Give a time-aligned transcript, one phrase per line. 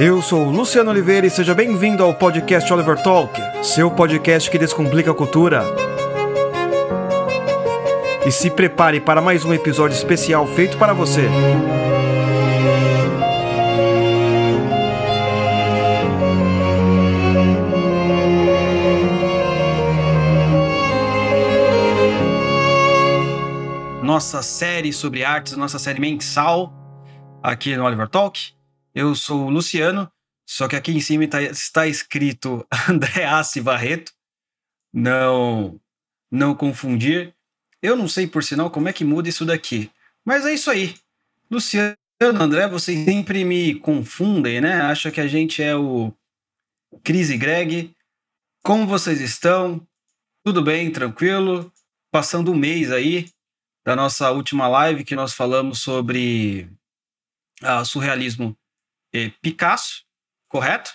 [0.00, 5.10] Eu sou Luciano Oliveira e seja bem-vindo ao podcast Oliver Talk, seu podcast que descomplica
[5.10, 5.64] a cultura.
[8.24, 11.22] E se prepare para mais um episódio especial feito para você.
[24.00, 26.72] Nossa série sobre artes, nossa série mensal
[27.42, 28.57] aqui no Oliver Talk.
[28.98, 30.10] Eu sou o Luciano,
[30.44, 34.12] só que aqui em cima tá, está escrito Andreassi Barreto.
[34.92, 35.80] Não,
[36.28, 37.32] não confundir.
[37.80, 39.88] Eu não sei, por sinal, como é que muda isso daqui.
[40.24, 40.96] Mas é isso aí.
[41.48, 44.80] Luciano, André, vocês sempre me confundem, né?
[44.80, 46.12] Acham que a gente é o
[47.04, 47.94] Cris e Greg.
[48.64, 49.86] Como vocês estão?
[50.42, 51.72] Tudo bem, tranquilo?
[52.10, 53.30] Passando um mês aí
[53.86, 56.68] da nossa última live que nós falamos sobre
[57.62, 58.58] uh, surrealismo
[59.12, 60.04] e Picasso,
[60.48, 60.92] correto?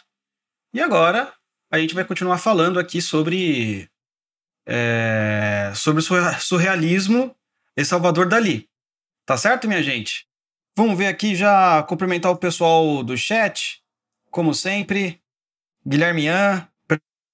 [0.73, 1.33] E agora
[1.71, 3.89] a gente vai continuar falando aqui sobre
[4.65, 6.03] é, sobre
[6.39, 7.35] surrealismo
[7.75, 8.69] e Salvador Dali.
[9.25, 10.27] Tá certo, minha gente?
[10.75, 13.83] Vamos ver aqui já cumprimentar o pessoal do chat,
[14.31, 15.21] como sempre.
[15.85, 16.67] Guilherme Ian,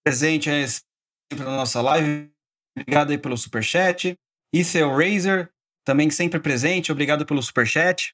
[0.03, 2.31] presente aí sempre na nossa live.
[2.77, 4.15] Obrigado aí pelo super chat.
[4.53, 5.51] Issel Razer,
[5.85, 6.91] também sempre presente.
[6.91, 8.13] Obrigado pelo super chat.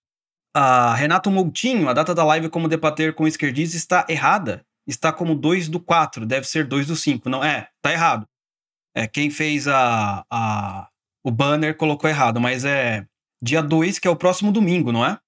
[0.58, 4.66] A Renato Moutinho, a data da live como debater com esquerdista está errada.
[4.88, 7.30] Está como 2 do 4, deve ser 2 do 5.
[7.30, 8.26] Não é, tá errado.
[8.96, 10.88] É, quem fez a, a,
[11.22, 13.06] o banner colocou errado, mas é
[13.42, 15.20] dia 2, que é o próximo domingo, não é?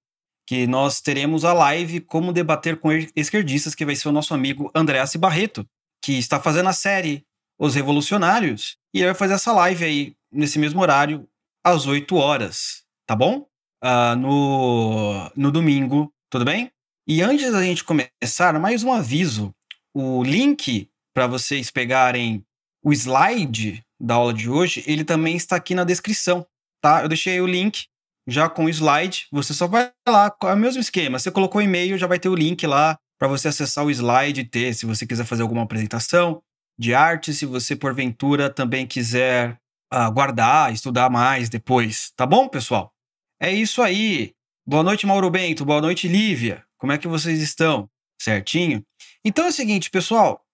[0.46, 4.70] Que nós teremos a live como debater com esquerdistas, que vai ser o nosso amigo
[4.74, 5.66] Andréas Barreto,
[6.02, 7.26] que está fazendo a série
[7.58, 11.28] Os Revolucionários, e ele vai fazer essa live aí, nesse mesmo horário,
[11.62, 13.46] às 8 horas, tá bom?
[13.84, 16.70] Uh, no, no domingo, tudo bem?
[17.06, 19.54] E antes da gente começar, mais um aviso:
[19.94, 22.44] o link para vocês pegarem
[22.84, 26.46] o slide da aula de hoje, ele também está aqui na descrição,
[26.80, 27.02] tá?
[27.02, 27.86] Eu deixei o link
[28.26, 29.26] já com o slide.
[29.32, 31.18] Você só vai lá, é o mesmo esquema.
[31.18, 34.42] Você colocou o e-mail, já vai ter o link lá para você acessar o slide
[34.42, 36.40] e ter, se você quiser fazer alguma apresentação
[36.78, 39.58] de arte, se você porventura também quiser
[39.92, 42.92] uh, guardar, estudar mais depois, tá bom, pessoal?
[43.40, 44.34] É isso aí.
[44.66, 45.64] Boa noite, Mauro Bento.
[45.64, 46.64] Boa noite, Lívia.
[46.76, 47.88] Como é que vocês estão?
[48.20, 48.84] Certinho?
[49.24, 50.44] Então é o seguinte, pessoal.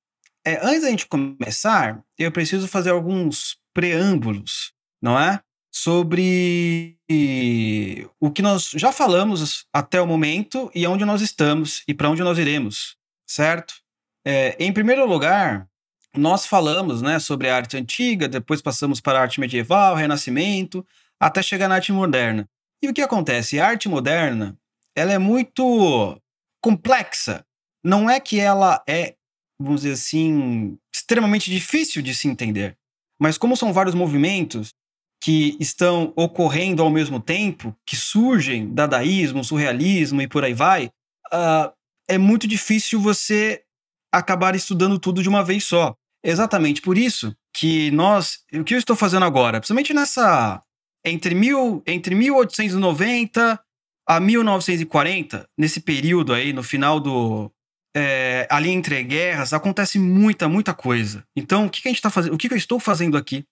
[0.44, 5.40] É, antes da gente começar, eu preciso fazer alguns preâmbulos, não é?
[5.72, 6.98] Sobre
[8.20, 12.22] o que nós já falamos até o momento e onde nós estamos e para onde
[12.22, 12.96] nós iremos,
[13.26, 13.74] certo?
[14.26, 15.66] É, em primeiro lugar,
[16.14, 20.86] nós falamos né, sobre a arte antiga, depois passamos para a arte medieval, renascimento,
[21.18, 22.48] até chegar na arte moderna.
[22.84, 23.58] E o que acontece?
[23.58, 24.58] A arte moderna,
[24.94, 26.20] ela é muito
[26.62, 27.42] complexa.
[27.82, 29.14] Não é que ela é,
[29.58, 32.76] vamos dizer assim, extremamente difícil de se entender.
[33.18, 34.74] Mas como são vários movimentos
[35.18, 40.90] que estão ocorrendo ao mesmo tempo, que surgem, dadaísmo, surrealismo e por aí vai,
[41.32, 41.72] uh,
[42.06, 43.62] é muito difícil você
[44.12, 45.96] acabar estudando tudo de uma vez só.
[46.22, 50.62] Exatamente por isso que nós, o que eu estou fazendo agora, principalmente nessa
[51.04, 53.60] entre, mil, entre 1890
[54.06, 57.50] a 1940, nesse período aí, no final do.
[57.96, 61.24] É, ali entre guerras, acontece muita, muita coisa.
[61.36, 62.34] Então, o que, que a gente está fazendo?
[62.34, 63.44] O que, que eu estou fazendo aqui?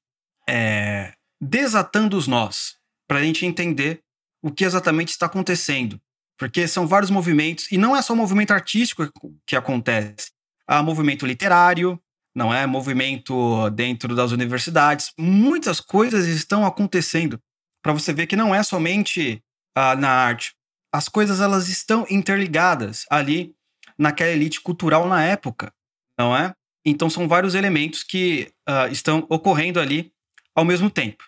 [0.49, 2.77] É, desatando os nós,
[3.09, 4.01] para a gente entender
[4.43, 6.01] o que exatamente está acontecendo.
[6.37, 9.09] Porque são vários movimentos, e não é só o movimento artístico
[9.47, 10.33] que acontece.
[10.67, 12.01] Há movimento literário,
[12.35, 15.13] não é movimento dentro das universidades.
[15.19, 17.39] Muitas coisas estão acontecendo
[17.83, 19.43] para você ver que não é somente
[19.77, 20.55] uh, na arte.
[20.93, 23.55] As coisas elas estão interligadas ali
[23.99, 25.73] naquela elite cultural na época,
[26.19, 26.55] não é?
[26.85, 30.13] Então são vários elementos que uh, estão ocorrendo ali
[30.55, 31.25] ao mesmo tempo.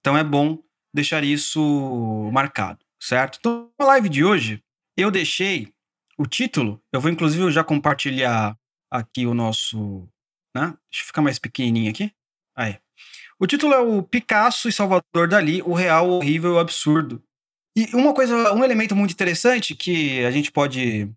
[0.00, 0.58] Então é bom
[0.94, 3.38] deixar isso marcado, certo?
[3.38, 4.62] Então na live de hoje
[4.96, 5.72] eu deixei
[6.18, 8.56] o título, eu vou inclusive já compartilhar
[8.90, 10.08] aqui o nosso
[10.56, 10.74] né?
[10.90, 12.10] Deixa eu ficar mais pequenininho aqui.
[12.56, 12.78] Aí.
[13.38, 17.22] O título é o Picasso e Salvador Dali, o real, horrível e absurdo.
[17.76, 21.12] E uma coisa, um elemento muito interessante que a gente pode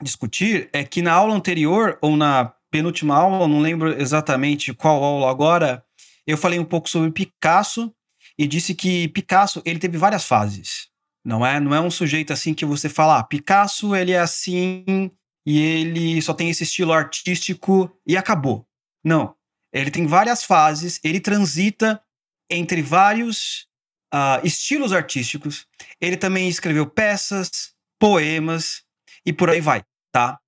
[0.00, 5.28] discutir é que na aula anterior, ou na penúltima aula, não lembro exatamente qual aula
[5.28, 5.84] agora,
[6.24, 7.92] eu falei um pouco sobre Picasso
[8.38, 10.88] e disse que Picasso ele teve várias fases.
[11.24, 15.10] Não é, não é um sujeito assim que você fala, ah, Picasso ele é assim
[15.44, 18.64] e ele só tem esse estilo artístico e acabou.
[19.06, 19.36] Não.
[19.72, 22.02] Ele tem várias fases, ele transita
[22.50, 23.68] entre vários
[24.12, 25.64] uh, estilos artísticos.
[26.00, 28.82] Ele também escreveu peças, poemas
[29.24, 30.40] e por aí vai, tá?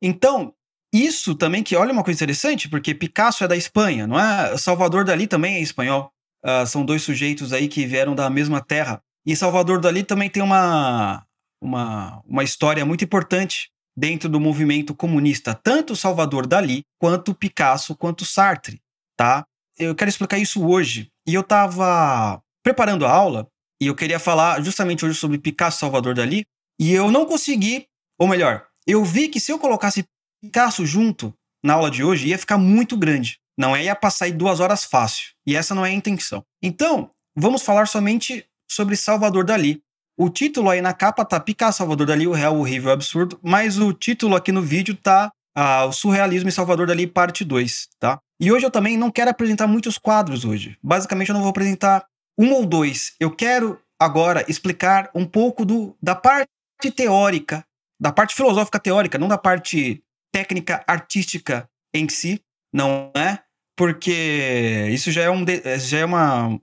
[0.00, 0.54] Então,
[0.94, 4.56] isso também que olha uma coisa interessante, porque Picasso é da Espanha, não é?
[4.56, 6.10] Salvador Dali também é espanhol.
[6.42, 9.02] Uh, são dois sujeitos aí que vieram da mesma terra.
[9.26, 11.26] E Salvador Dali também tem uma,
[11.60, 18.24] uma, uma história muito importante dentro do movimento comunista, tanto Salvador Dali quanto Picasso quanto
[18.24, 18.80] Sartre,
[19.16, 19.44] tá?
[19.78, 21.08] Eu quero explicar isso hoje.
[21.26, 23.48] E eu estava preparando a aula
[23.80, 26.44] e eu queria falar justamente hoje sobre Picasso Salvador Dali,
[26.78, 27.86] e eu não consegui,
[28.18, 30.04] ou melhor, eu vi que se eu colocasse
[30.42, 33.38] Picasso junto na aula de hoje, ia ficar muito grande.
[33.58, 35.32] Não é, ia passar aí duas horas fácil.
[35.46, 36.44] E essa não é a intenção.
[36.62, 39.82] Então, vamos falar somente sobre Salvador Dali.
[40.18, 43.92] O título aí na capa tá Picasso, Salvador Dali, o real, horrível, absurdo, mas o
[43.92, 48.18] título aqui no vídeo tá ah, O Surrealismo e Salvador Dali, parte 2, tá?
[48.40, 50.78] E hoje eu também não quero apresentar muitos quadros hoje.
[50.82, 52.06] Basicamente eu não vou apresentar
[52.38, 53.14] um ou dois.
[53.20, 56.48] Eu quero agora explicar um pouco do, da parte
[56.94, 57.64] teórica,
[58.00, 60.02] da parte filosófica teórica, não da parte
[60.32, 62.42] técnica artística em si,
[62.72, 63.38] não é?
[63.76, 65.44] Porque isso já é, um,
[65.78, 66.58] já é uma,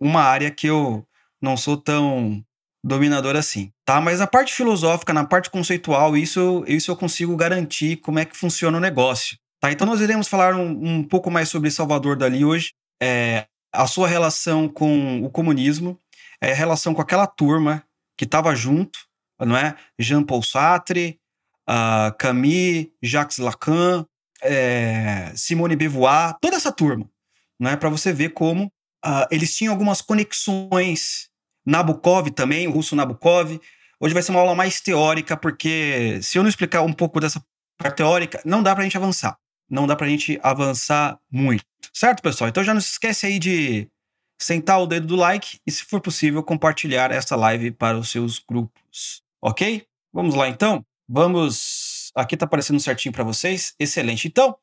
[0.00, 1.06] uma área que eu
[1.40, 2.42] não sou tão
[2.84, 4.00] dominador assim, tá?
[4.00, 8.36] Mas a parte filosófica, na parte conceitual, isso, isso eu consigo garantir como é que
[8.36, 9.72] funciona o negócio, tá?
[9.72, 12.72] Então nós iremos falar um, um pouco mais sobre Salvador Dali hoje,
[13.02, 15.98] é, a sua relação com o comunismo,
[16.40, 17.82] é, a relação com aquela turma
[18.18, 18.98] que estava junto,
[19.40, 19.74] não é?
[19.98, 21.18] Jean-Paul Sartre,
[21.68, 24.06] uh, Camus, Jacques Lacan,
[24.42, 27.08] é, Simone Beauvoir, toda essa turma,
[27.58, 27.76] não é?
[27.76, 28.66] Para você ver como
[29.04, 31.30] uh, eles tinham algumas conexões.
[31.64, 33.58] Nabokov também, o russo Nabokov.
[34.00, 37.42] Hoje vai ser uma aula mais teórica, porque se eu não explicar um pouco dessa
[37.78, 39.36] parte teórica, não dá para a gente avançar.
[39.68, 41.64] Não dá para a gente avançar muito.
[41.92, 42.48] Certo, pessoal?
[42.48, 43.88] Então já não se esquece aí de
[44.40, 48.38] sentar o dedo do like e, se for possível, compartilhar essa live para os seus
[48.38, 49.22] grupos.
[49.42, 49.86] Ok?
[50.12, 50.84] Vamos lá então?
[51.08, 52.12] Vamos.
[52.14, 53.74] Aqui está aparecendo certinho para vocês.
[53.78, 54.28] Excelente.
[54.28, 54.56] Então,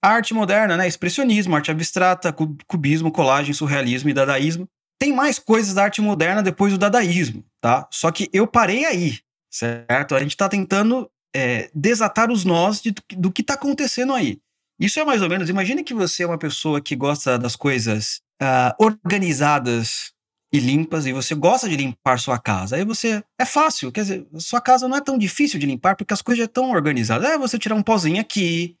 [0.00, 0.86] arte moderna, né?
[0.86, 2.34] Expressionismo, arte abstrata,
[2.66, 4.68] cubismo, colagem, surrealismo e dadaísmo.
[5.04, 7.86] Tem mais coisas da arte moderna depois do dadaísmo, tá?
[7.90, 9.18] Só que eu parei aí,
[9.50, 10.14] certo?
[10.14, 14.38] A gente está tentando é, desatar os nós de, do que está acontecendo aí.
[14.80, 15.50] Isso é mais ou menos.
[15.50, 20.14] Imagine que você é uma pessoa que gosta das coisas uh, organizadas
[20.50, 22.76] e limpas e você gosta de limpar sua casa.
[22.76, 23.22] Aí você.
[23.38, 26.38] É fácil, quer dizer, sua casa não é tão difícil de limpar porque as coisas
[26.38, 27.28] já estão organizadas.
[27.28, 28.74] É você tirar um pozinho aqui,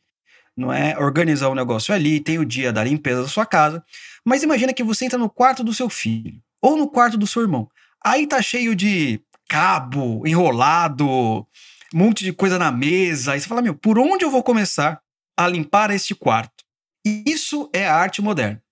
[0.56, 0.96] não é?
[0.98, 3.84] Organizar o negócio ali, tem o dia da limpeza da sua casa.
[4.24, 7.42] Mas imagina que você entra no quarto do seu filho ou no quarto do seu
[7.42, 7.68] irmão.
[8.04, 11.46] Aí tá cheio de cabo, enrolado, um
[11.94, 13.32] monte de coisa na mesa.
[13.32, 15.00] Aí você fala, meu, por onde eu vou começar
[15.36, 16.64] a limpar este quarto?
[17.04, 18.62] Isso é a arte moderna.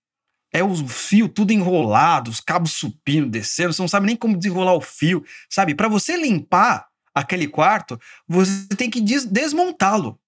[0.51, 4.73] É o fio tudo enrolado, os cabos subindo, descendo, você não sabe nem como desenrolar
[4.73, 5.73] o fio, sabe?
[5.73, 10.19] Para você limpar aquele quarto, você tem que des desmontá-lo.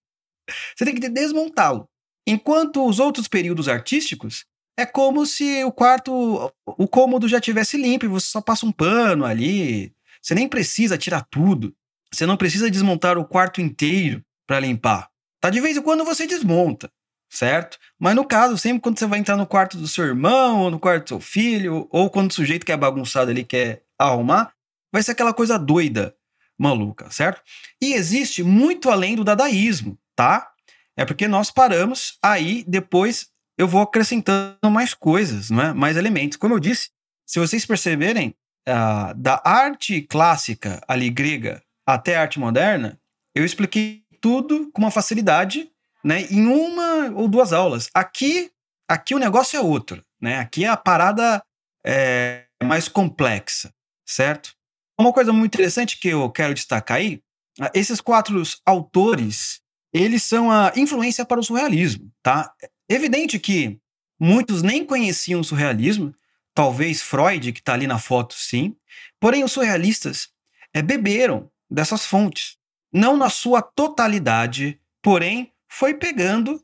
[0.76, 1.88] Você tem que desmontá-lo.
[2.28, 4.46] Enquanto os outros períodos artísticos,
[4.78, 9.26] é como se o quarto, o cômodo já tivesse limpo você só passa um pano
[9.26, 9.94] ali.
[10.22, 11.74] Você nem precisa tirar tudo.
[12.12, 15.10] Você não precisa desmontar o quarto inteiro para limpar.
[15.40, 16.92] Tá de vez em quando você desmonta
[17.36, 17.78] certo?
[18.00, 20.80] Mas no caso, sempre quando você vai entrar no quarto do seu irmão, ou no
[20.80, 24.54] quarto do seu filho, ou quando o sujeito que é bagunçado ali quer arrumar,
[24.92, 26.16] vai ser aquela coisa doida,
[26.58, 27.42] maluca, certo?
[27.82, 30.50] E existe muito além do dadaísmo, tá?
[30.98, 35.74] É porque nós paramos, aí depois eu vou acrescentando mais coisas, não é?
[35.74, 36.38] mais elementos.
[36.38, 36.90] Como eu disse,
[37.26, 38.36] se vocês perceberem,
[38.68, 43.00] uh, da arte clássica ali grega até a arte moderna,
[43.34, 45.70] eu expliquei tudo com uma facilidade
[46.04, 47.90] né, em uma ou duas aulas.
[47.94, 48.52] Aqui,
[48.88, 50.40] aqui o negócio é outro, né?
[50.40, 51.44] Aqui a parada
[51.86, 53.74] é mais complexa,
[54.06, 54.54] certo?
[55.00, 57.22] Uma coisa muito interessante que eu quero destacar aí,
[57.60, 59.62] ah, esses quatro autores,
[59.98, 62.54] eles são a influência para o surrealismo, tá?
[62.90, 63.80] Evidente que
[64.20, 66.14] muitos nem conheciam o surrealismo,
[66.54, 68.76] talvez Freud, que está ali na foto, sim,
[69.22, 70.28] porém os surrealistas
[70.74, 72.58] é, beberam dessas fontes,
[72.92, 76.62] não na sua totalidade, porém foi pegando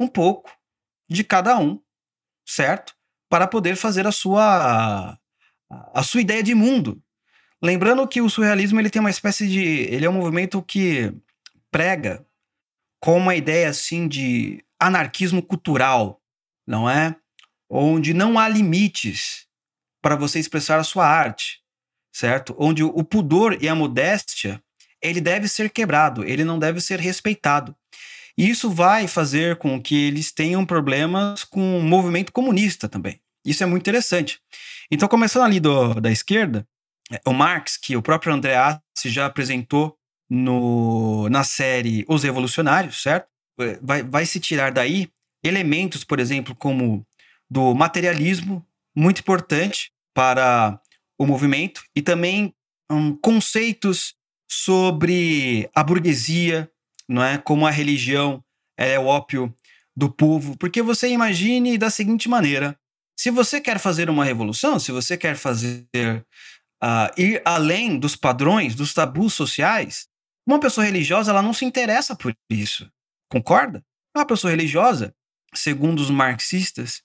[0.00, 0.50] um pouco
[1.08, 1.80] de cada um,
[2.44, 2.92] certo?
[3.28, 5.16] Para poder fazer a sua
[5.70, 7.00] a sua ideia de mundo.
[7.62, 11.12] Lembrando que o surrealismo ele tem uma espécie de ele é um movimento que
[11.70, 12.24] prega
[13.04, 16.22] com uma ideia assim de anarquismo cultural,
[16.66, 17.14] não é?
[17.68, 19.46] Onde não há limites
[20.00, 21.60] para você expressar a sua arte,
[22.10, 22.56] certo?
[22.58, 24.58] Onde o pudor e a modéstia
[25.02, 27.76] ele deve ser quebrado, ele não deve ser respeitado.
[28.38, 33.20] E isso vai fazer com que eles tenham problemas com o movimento comunista também.
[33.44, 34.40] Isso é muito interessante.
[34.90, 36.66] Então, começando ali do, da esquerda,
[37.12, 39.94] é, o Marx, que o próprio André Assi já apresentou
[40.34, 43.28] no, na série Os Revolucionários, certo?
[43.80, 45.08] Vai, vai se tirar daí
[45.42, 47.06] elementos, por exemplo, como
[47.48, 50.80] do materialismo, muito importante para
[51.18, 52.52] o movimento, e também
[52.90, 54.14] um, conceitos
[54.50, 56.70] sobre a burguesia,
[57.08, 57.38] não é?
[57.38, 58.42] Como a religião
[58.76, 59.54] é o ópio
[59.96, 60.56] do povo.
[60.56, 62.76] Porque você imagine da seguinte maneira:
[63.16, 65.86] se você quer fazer uma revolução, se você quer fazer
[66.82, 70.08] uh, ir além dos padrões, dos tabus sociais,
[70.46, 72.90] uma pessoa religiosa ela não se interessa por isso.
[73.28, 73.84] Concorda?
[74.14, 75.14] Uma pessoa religiosa,
[75.54, 77.02] segundo os marxistas,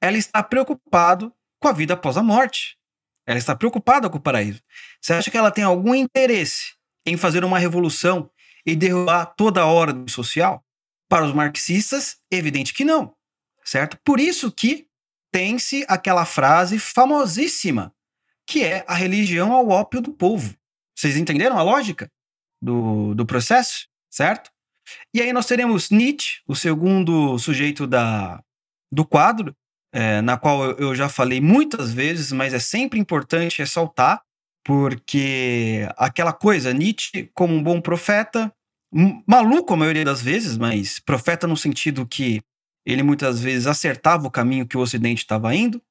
[0.00, 2.78] ela está preocupada com a vida após a morte.
[3.26, 4.62] Ela está preocupada com o paraíso.
[5.00, 6.74] Você acha que ela tem algum interesse
[7.04, 8.30] em fazer uma revolução
[8.64, 10.64] e derrubar toda a ordem social?
[11.08, 13.14] Para os marxistas, evidente que não,
[13.64, 13.98] certo?
[14.04, 14.88] Por isso que
[15.30, 17.94] tem-se aquela frase famosíssima,
[18.46, 20.56] que é a religião ao ópio do povo.
[20.96, 22.10] Vocês entenderam a lógica
[22.60, 24.50] do, do processo, certo?
[25.14, 28.40] E aí nós teremos Nietzsche, o segundo sujeito da,
[28.90, 29.54] do quadro,
[29.92, 34.22] é, na qual eu já falei muitas vezes, mas é sempre importante ressaltar,
[34.64, 38.52] porque aquela coisa, Nietzsche, como um bom profeta,
[39.26, 42.42] maluco a maioria das vezes, mas profeta no sentido que
[42.84, 45.82] ele muitas vezes acertava o caminho que o Ocidente estava indo,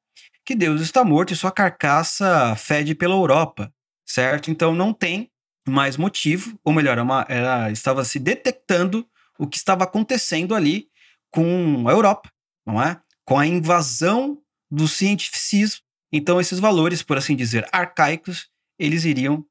[0.45, 3.73] que Deus está morto e sua carcaça fede pela Europa,
[4.05, 4.49] certo?
[4.49, 5.29] Então não tem
[5.67, 9.07] mais motivo, ou melhor, uma, ela estava se detectando
[9.37, 10.89] o que estava acontecendo ali
[11.31, 12.31] com a Europa,
[12.65, 12.99] não é?
[13.25, 15.81] Com a invasão do cientificismo.
[16.11, 19.45] Então esses valores, por assim dizer, arcaicos, eles iriam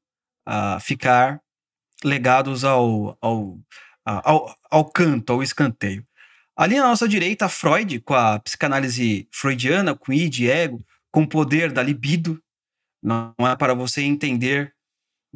[0.47, 1.41] uh, ficar
[2.03, 3.59] legados ao, ao,
[4.05, 6.05] ao, ao canto, ao escanteio.
[6.55, 11.71] Ali na nossa direita, Freud, com a psicanálise freudiana, com id, ego, com o poder
[11.71, 12.41] da libido,
[13.03, 14.74] não é para você entender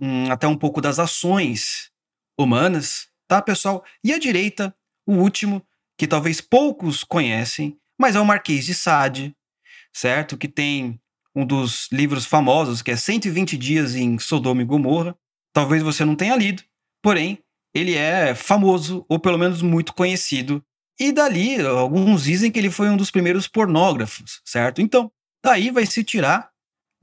[0.02, 1.92] hum, até um pouco das ações
[2.38, 3.84] humanas, tá, pessoal?
[4.04, 4.76] E a direita,
[5.06, 5.66] o último,
[5.98, 9.36] que talvez poucos conhecem, mas é o Marquês de Sade,
[9.94, 10.38] certo?
[10.38, 11.00] Que tem
[11.36, 15.16] um dos livros famosos, que é 120 Dias em Sodoma e Gomorra,
[15.54, 16.64] Talvez você não tenha lido,
[17.02, 17.40] porém,
[17.74, 20.64] ele é famoso, ou pelo menos muito conhecido.
[21.00, 24.82] E dali, alguns dizem que ele foi um dos primeiros pornógrafos, certo?
[24.82, 25.12] Então,
[25.44, 26.50] daí vai se tirar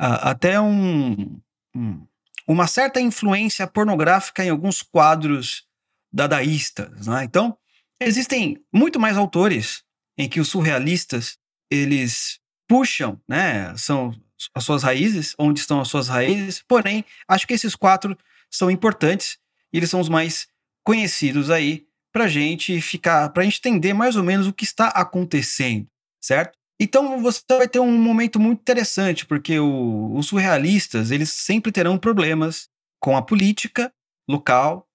[0.00, 1.40] uh, até um,
[1.74, 2.06] um,
[2.46, 5.64] uma certa influência pornográfica em alguns quadros
[6.12, 7.06] dadaístas.
[7.06, 7.24] Né?
[7.24, 7.56] Então,
[8.00, 9.82] existem muito mais autores
[10.16, 11.38] em que os surrealistas
[11.70, 12.38] eles
[12.68, 13.76] puxam, né?
[13.76, 14.14] São
[14.54, 16.62] as suas raízes, onde estão as suas raízes.
[16.66, 18.16] Porém, acho que esses quatro
[18.50, 19.38] são importantes
[19.72, 20.48] e eles são os mais
[20.84, 25.86] conhecidos aí para gente ficar, para entender mais ou menos o que está acontecendo,
[26.20, 26.58] certo?
[26.80, 31.98] Então você vai ter um momento muito interessante porque o, os surrealistas eles sempre terão
[31.98, 32.68] problemas
[33.00, 33.92] com a política
[34.28, 34.86] local,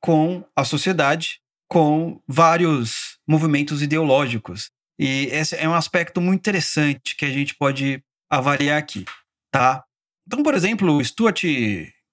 [0.00, 4.70] com a sociedade, com vários movimentos ideológicos.
[4.98, 9.04] E esse é um aspecto muito interessante que a gente pode avaliar aqui,
[9.50, 9.84] tá?
[10.26, 11.42] Então, por exemplo, Stuart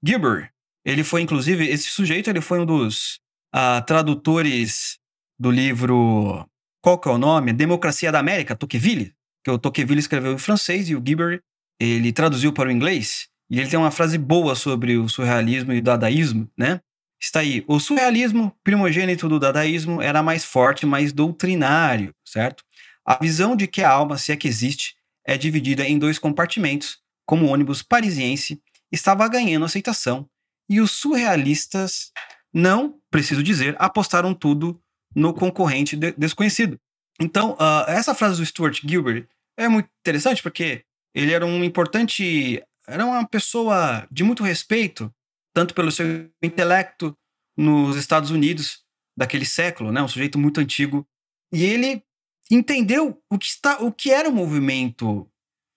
[0.04, 0.52] Gilbert,
[0.84, 3.20] ele foi, inclusive, esse sujeito ele foi um dos
[3.56, 4.98] uh, tradutores
[5.40, 6.46] do livro.
[6.82, 7.54] Qual que é o nome?
[7.54, 9.14] Democracia da América, Tocqueville.
[9.44, 11.42] Que o Tocqueville escreveu em francês e o Gilbert
[11.80, 13.28] ele traduziu para o inglês.
[13.50, 16.80] E ele tem uma frase boa sobre o surrealismo e o dadaísmo, né?
[17.20, 17.64] Está aí.
[17.68, 22.64] O surrealismo, primogênito do dadaísmo, era mais forte, mais doutrinário, certo?
[23.06, 24.96] A visão de que a alma, se é que existe,
[25.26, 28.60] é dividida em dois compartimentos, como o ônibus parisiense,
[28.92, 30.28] estava ganhando aceitação
[30.72, 32.14] e os surrealistas,
[32.54, 34.81] não, preciso dizer, apostaram tudo
[35.16, 36.80] no concorrente de desconhecido.
[37.20, 39.28] Então, uh, essa frase do Stuart Gilbert
[39.58, 45.14] é muito interessante porque ele era um importante, era uma pessoa de muito respeito,
[45.54, 47.16] tanto pelo seu intelecto
[47.58, 48.84] nos Estados Unidos
[49.18, 51.06] daquele século, né, um sujeito muito antigo,
[51.54, 52.02] e ele
[52.50, 55.30] entendeu o que está, o que era o movimento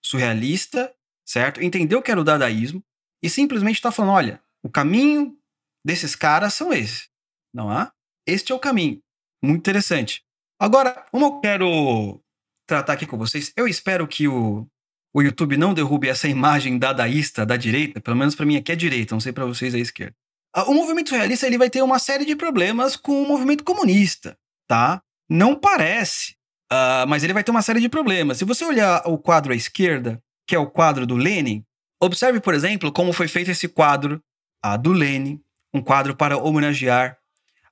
[0.03, 0.93] surrealista,
[1.25, 1.61] certo?
[1.61, 2.83] Entendeu o que era o dadaísmo
[3.21, 5.37] e simplesmente está falando, olha, o caminho
[5.83, 7.09] desses caras são esses.
[7.53, 7.91] Não há?
[8.25, 9.01] Este é o caminho.
[9.45, 10.23] Muito interessante.
[10.59, 12.21] Agora, como eu quero
[12.67, 14.67] tratar aqui com vocês, eu espero que o,
[15.13, 18.75] o YouTube não derrube essa imagem dadaísta da direita, pelo menos para mim aqui é
[18.75, 20.15] direita, não sei para vocês à esquerda.
[20.53, 24.37] Ah, o movimento realista ele vai ter uma série de problemas com o movimento comunista,
[24.67, 25.01] tá?
[25.29, 26.35] Não parece,
[26.71, 28.37] uh, mas ele vai ter uma série de problemas.
[28.37, 31.63] Se você olhar o quadro à esquerda, que é o quadro do Lenin,
[32.01, 34.21] observe, por exemplo, como foi feito esse quadro
[34.63, 35.41] a do Lenin,
[35.73, 37.17] um quadro para homenagear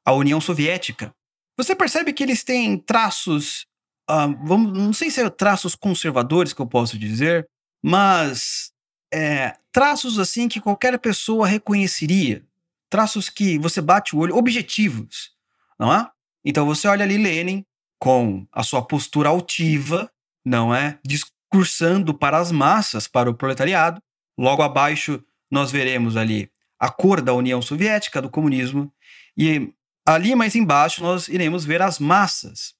[0.05, 1.13] a União Soviética.
[1.57, 3.65] Você percebe que eles têm traços,
[4.09, 7.47] uh, vamos, não sei se é traços conservadores que eu posso dizer,
[7.83, 8.71] mas
[9.13, 12.43] é, traços assim que qualquer pessoa reconheceria.
[12.89, 15.31] traços que você bate o olho, objetivos,
[15.79, 16.07] não é?
[16.45, 17.65] Então você olha ali Lenin
[17.99, 20.11] com a sua postura altiva,
[20.45, 20.99] não é?
[21.03, 24.01] Discursando para as massas, para o proletariado.
[24.37, 28.91] Logo abaixo nós veremos ali a cor da União Soviética, do comunismo,
[29.37, 29.73] e
[30.05, 32.73] ali mais embaixo nós iremos ver as massas.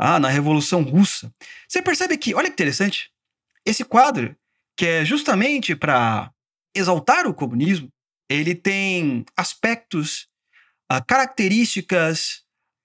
[0.00, 1.32] Ah, na Revolução Russa.
[1.68, 3.10] Você percebe que, olha que interessante,
[3.66, 4.36] esse quadro,
[4.76, 6.30] que é justamente para
[6.72, 7.88] exaltar o comunismo,
[8.28, 10.28] ele tem aspectos,
[10.92, 12.42] uh, características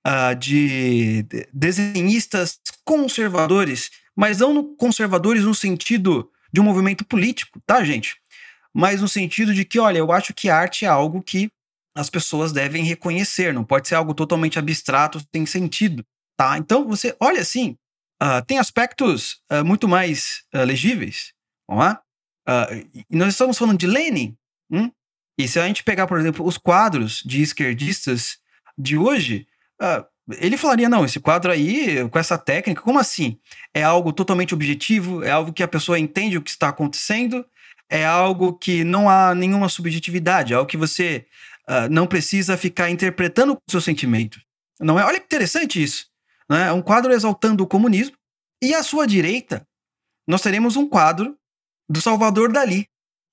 [0.07, 1.23] uh, de
[1.53, 8.17] desenhistas conservadores, mas não conservadores no sentido de um movimento político, tá, gente?
[8.73, 11.51] Mas no sentido de que, olha, eu acho que arte é algo que
[11.95, 16.03] as pessoas devem reconhecer, não pode ser algo totalmente abstrato, sem sentido,
[16.35, 16.57] tá?
[16.57, 17.77] Então você olha assim,
[18.21, 21.33] uh, tem aspectos uh, muito mais uh, legíveis,
[21.69, 21.97] não é?
[23.09, 24.35] e nós estamos falando de Lenin,
[24.69, 24.91] hum?
[25.39, 28.37] e se a gente pegar, por exemplo, os quadros de esquerdistas
[28.77, 29.47] de hoje,
[30.39, 33.39] ele falaria: não, esse quadro aí, com essa técnica, como assim?
[33.73, 37.45] É algo totalmente objetivo, é algo que a pessoa entende o que está acontecendo,
[37.89, 41.25] é algo que não há nenhuma subjetividade, é algo que você
[41.69, 44.39] uh, não precisa ficar interpretando o seu sentimento.
[44.79, 45.05] Não é?
[45.05, 46.07] Olha que interessante isso.
[46.49, 46.67] Né?
[46.67, 48.15] É um quadro exaltando o comunismo.
[48.61, 49.67] E à sua direita,
[50.27, 51.37] nós teremos um quadro
[51.89, 52.87] do Salvador Dali,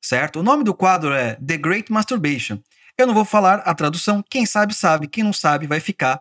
[0.05, 0.41] certo?
[0.41, 2.59] O nome do quadro é The Great Masturbation.
[2.99, 6.21] Eu não vou falar a tradução, quem sabe, sabe, quem não sabe vai ficar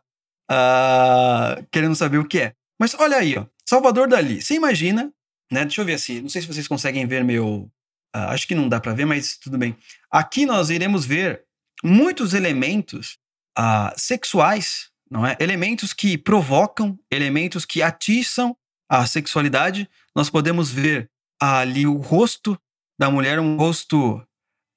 [0.50, 2.54] uh, querendo saber o que é.
[2.80, 4.42] Mas olha aí, ó, Salvador Dali.
[4.42, 5.12] Você imagina,
[5.52, 5.66] né?
[5.66, 7.70] Deixa eu ver assim, não sei se vocês conseguem ver meu.
[8.16, 9.76] Uh, acho que não dá para ver, mas tudo bem.
[10.12, 11.44] Aqui nós iremos ver
[11.84, 13.18] muitos elementos
[13.58, 15.36] uh, sexuais, não é?
[15.40, 18.56] Elementos que provocam, elementos que atiçam
[18.88, 19.90] a sexualidade.
[20.16, 21.10] Nós podemos ver
[21.40, 22.60] ali o rosto
[23.00, 24.22] da mulher, um rosto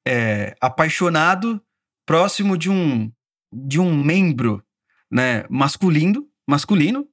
[0.06, 1.62] é, apaixonado,
[2.06, 3.10] próximo de um
[3.54, 4.64] de um membro,
[5.10, 7.06] né, masculino, masculino,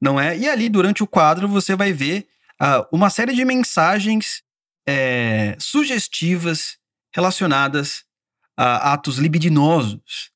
[0.00, 0.36] não é?
[0.36, 2.26] E ali durante o quadro você vai ver
[2.60, 4.42] uh, uma série de mensagens
[4.86, 6.76] é, sugestivas
[7.14, 8.05] relacionadas
[8.56, 10.30] atos libidinosos,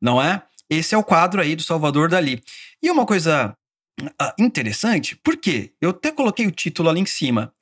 [0.00, 0.42] não é?
[0.68, 2.42] Esse é o quadro aí do Salvador Dali.
[2.82, 3.56] E uma coisa
[4.00, 7.54] uh, interessante, porque eu até coloquei o título ali em cima: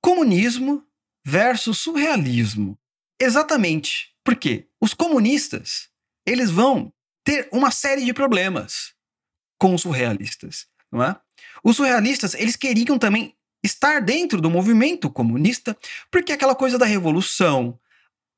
[0.00, 0.84] Comunismo
[1.24, 2.78] versus Surrealismo.
[3.20, 4.14] Exatamente.
[4.24, 5.88] Porque os comunistas,
[6.26, 6.92] eles vão
[7.24, 8.94] ter uma série de problemas
[9.58, 11.16] com os surrealistas, não é?
[11.64, 15.76] Os surrealistas, eles queriam também estar dentro do movimento comunista,
[16.10, 17.78] porque aquela coisa da revolução,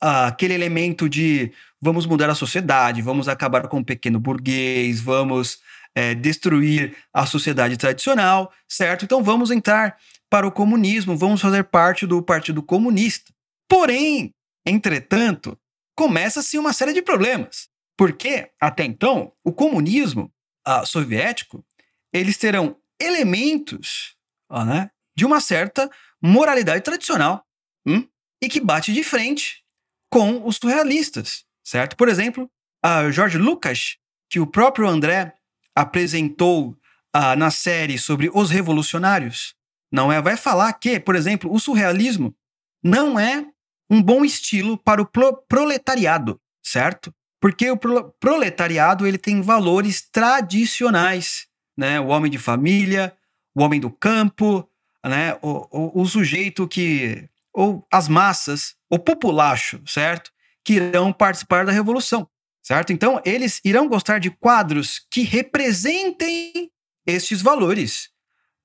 [0.00, 5.58] aquele elemento de vamos mudar a sociedade, vamos acabar com o pequeno burguês, vamos
[5.94, 9.04] é, destruir a sociedade tradicional, certo?
[9.04, 9.96] Então vamos entrar
[10.28, 13.32] para o comunismo, vamos fazer parte do Partido Comunista.
[13.68, 14.34] Porém,
[14.64, 15.58] entretanto,
[15.96, 20.32] começa-se uma série de problemas, porque até então o comunismo
[20.66, 21.64] uh, soviético
[22.12, 24.16] eles terão elementos
[24.50, 25.90] né, de uma certa
[26.22, 27.44] moralidade tradicional
[27.86, 28.06] hum,
[28.42, 29.62] e que bate de frente
[30.10, 31.96] com os surrealistas, certo?
[31.96, 32.50] Por exemplo,
[32.82, 33.96] a George Lucas,
[34.28, 35.32] que o próprio André
[35.74, 36.76] apresentou
[37.16, 39.54] uh, na série sobre os revolucionários,
[39.90, 40.20] não é?
[40.20, 42.34] Vai falar que, por exemplo, o surrealismo
[42.82, 43.46] não é
[43.88, 47.12] um bom estilo para o pro proletariado, certo?
[47.40, 51.46] Porque o pro proletariado ele tem valores tradicionais,
[51.76, 52.00] né?
[52.00, 53.16] O homem de família,
[53.54, 54.68] o homem do campo,
[55.04, 55.34] né?
[55.42, 60.30] O, o, o sujeito que ou as massas o populacho, certo?
[60.64, 62.28] Que irão participar da revolução,
[62.62, 62.92] certo?
[62.92, 66.70] Então, eles irão gostar de quadros que representem
[67.06, 68.10] estes valores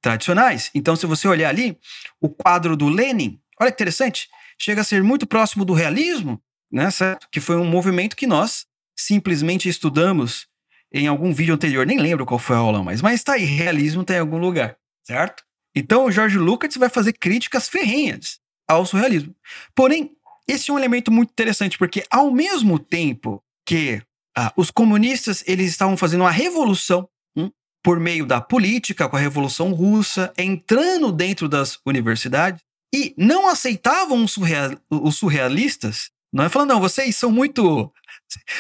[0.02, 0.72] tradicionais.
[0.74, 1.78] Então, se você olhar ali,
[2.20, 4.28] o quadro do Lenin, olha que interessante,
[4.60, 7.28] chega a ser muito próximo do realismo, né, certo?
[7.32, 8.66] Que foi um movimento que nós
[8.98, 10.48] simplesmente estudamos
[10.92, 14.02] em algum vídeo anterior, nem lembro qual foi a aula mais, mas está aí, realismo
[14.02, 15.44] está em algum lugar, certo?
[15.76, 19.36] Então o Jorge Lucas vai fazer críticas ferrenhas ao surrealismo.
[19.74, 20.16] Porém,
[20.48, 24.02] esse é um elemento muito interessante, porque ao mesmo tempo que
[24.38, 27.50] ah, os comunistas eles estavam fazendo uma revolução hum,
[27.84, 32.62] por meio da política, com a Revolução Russa, entrando dentro das universidades,
[32.94, 37.92] e não aceitavam os, surreal, os surrealistas, não é falando, não, vocês são muito.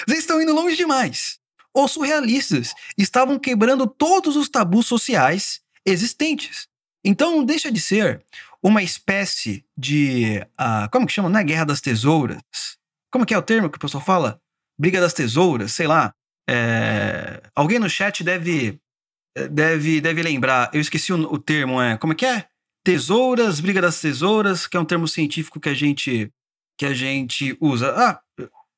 [0.08, 1.40] Vocês estão indo longe demais.
[1.74, 6.68] Os surrealistas estavam quebrando todos os tabus sociais existentes.
[7.04, 8.24] Então não deixa de ser
[8.66, 10.40] uma espécie de.
[10.60, 11.30] Uh, como que chama?
[11.30, 12.42] Não é Guerra das Tesouras?
[13.12, 14.42] Como que é o termo que o pessoal fala?
[14.78, 16.12] Briga das Tesouras, sei lá.
[16.50, 18.80] É, alguém no chat deve,
[19.52, 20.72] deve, deve lembrar.
[20.74, 21.96] Eu esqueci o, o termo, é.
[21.98, 22.48] Como é que é?
[22.84, 26.32] Tesouras, Briga das Tesouras, que é um termo científico que a gente,
[26.76, 27.94] que a gente usa.
[27.96, 28.20] Ah,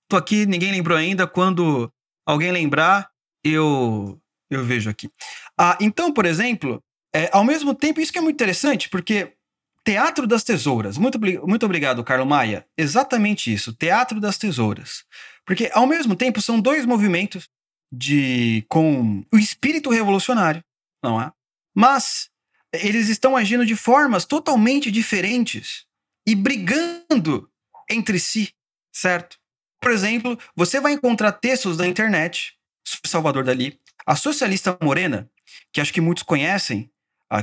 [0.09, 1.25] tô aqui, ninguém lembrou ainda.
[1.25, 1.89] Quando
[2.25, 3.09] alguém lembrar,
[3.41, 4.19] eu
[4.49, 5.09] eu vejo aqui.
[5.57, 6.83] Ah, então, por exemplo,
[7.15, 9.36] é, ao mesmo tempo, isso que é muito interessante, porque
[9.87, 10.97] Teatro das Tesouras.
[10.97, 12.67] Muito, muito obrigado, Carlo Maia.
[12.77, 15.05] Exatamente isso, Teatro das Tesouras.
[15.45, 17.47] Porque, ao mesmo tempo, são dois movimentos
[17.89, 20.61] de com o espírito revolucionário,
[21.01, 21.31] não é?
[21.73, 22.29] Mas
[22.73, 25.85] eles estão agindo de formas totalmente diferentes
[26.27, 27.49] e brigando
[27.89, 28.53] entre si,
[28.91, 29.37] certo?
[29.81, 32.57] Por exemplo, você vai encontrar textos da internet
[33.05, 33.79] Salvador Dali.
[34.05, 35.31] A socialista Morena,
[35.71, 36.91] que acho que muitos conhecem,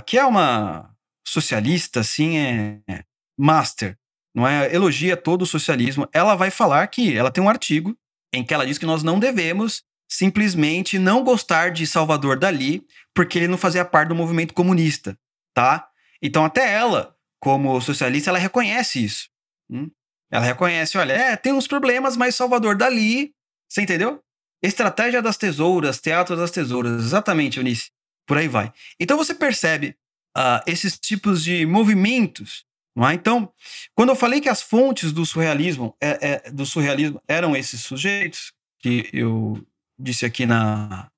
[0.05, 0.94] que é uma
[1.27, 3.05] socialista, assim, é
[3.39, 3.97] master,
[4.35, 4.73] não é?
[4.75, 6.09] Elogia todo o socialismo.
[6.13, 7.97] Ela vai falar que ela tem um artigo
[8.33, 13.39] em que ela diz que nós não devemos simplesmente não gostar de Salvador Dali porque
[13.39, 15.19] ele não fazia parte do movimento comunista,
[15.55, 15.89] tá?
[16.21, 19.29] Então até ela, como socialista, ela reconhece isso.
[19.71, 19.91] Hum?
[20.31, 23.33] Ela reconhece, olha, é, tem uns problemas, mas Salvador Dali,
[23.69, 24.21] você entendeu?
[24.63, 27.91] Estratégia das tesouras, teatro das tesouras, exatamente, Eunice.
[28.27, 28.73] Por aí vai.
[28.99, 29.97] Então você percebe
[30.37, 32.65] uh, esses tipos de movimentos.
[32.97, 33.15] É?
[33.15, 33.53] Então,
[33.95, 38.53] quando eu falei que as fontes do surrealismo, é, é, do surrealismo eram esses sujeitos,
[38.79, 39.61] que eu
[39.99, 41.11] disse aqui na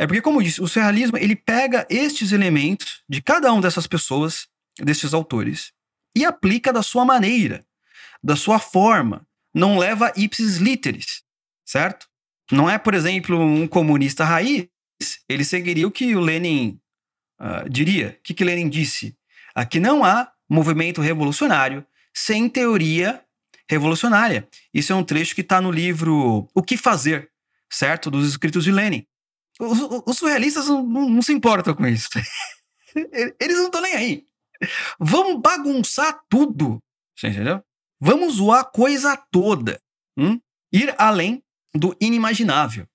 [0.00, 3.88] é porque, como eu disse, o surrealismo ele pega estes elementos de cada uma dessas
[3.88, 4.46] pessoas,
[4.78, 5.72] desses autores,
[6.14, 7.66] e aplica da sua maneira,
[8.22, 9.26] da sua forma.
[9.52, 11.24] Não leva ipsis literis,
[11.66, 12.06] certo?
[12.52, 14.68] Não é, por exemplo, um comunista raiz,
[15.28, 16.78] ele seguiria o que o Lenin
[17.40, 18.18] uh, diria.
[18.22, 19.16] Que, que Lenin disse?
[19.54, 23.22] Aqui não há movimento revolucionário sem teoria
[23.68, 24.48] revolucionária.
[24.72, 27.30] Isso é um trecho que está no livro O que Fazer,
[27.70, 28.10] certo?
[28.10, 29.06] Dos escritos de Lenin.
[29.60, 32.08] Os, os surrealistas não, não, se importam com isso.
[33.40, 34.24] Eles não estão nem aí.
[34.98, 36.78] Vamos bagunçar tudo.
[37.16, 37.62] Você entendeu?
[38.00, 39.80] Vamos zoar a coisa toda.
[40.16, 40.40] Hum?
[40.72, 41.42] Ir além
[41.74, 42.86] do inimaginável.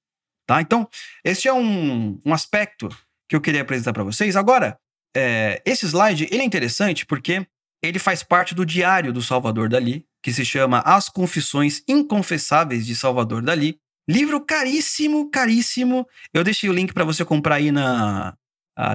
[0.46, 0.62] Tá?
[0.62, 0.88] Então,
[1.24, 2.90] este é um, um aspecto
[3.30, 4.36] que eu queria apresentar para vocês.
[4.36, 4.78] Agora,
[5.16, 7.46] é, esse slide ele é interessante porque
[7.82, 12.96] ele faz parte do diário do Salvador Dali, que se chama As Confissões Inconfessáveis de
[12.96, 13.78] Salvador Dali.
[14.08, 16.08] Livro caríssimo, caríssimo.
[16.34, 18.36] Eu deixei o link para você comprar aí na,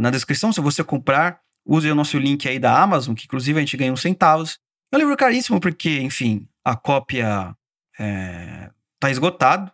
[0.01, 0.53] na descrição.
[0.53, 3.93] Se você comprar, use o nosso link aí da Amazon, que inclusive a gente ganha
[3.93, 4.59] uns centavos.
[4.91, 7.55] É um livro caríssimo porque, enfim, a cópia
[7.99, 9.71] é, tá esgotado.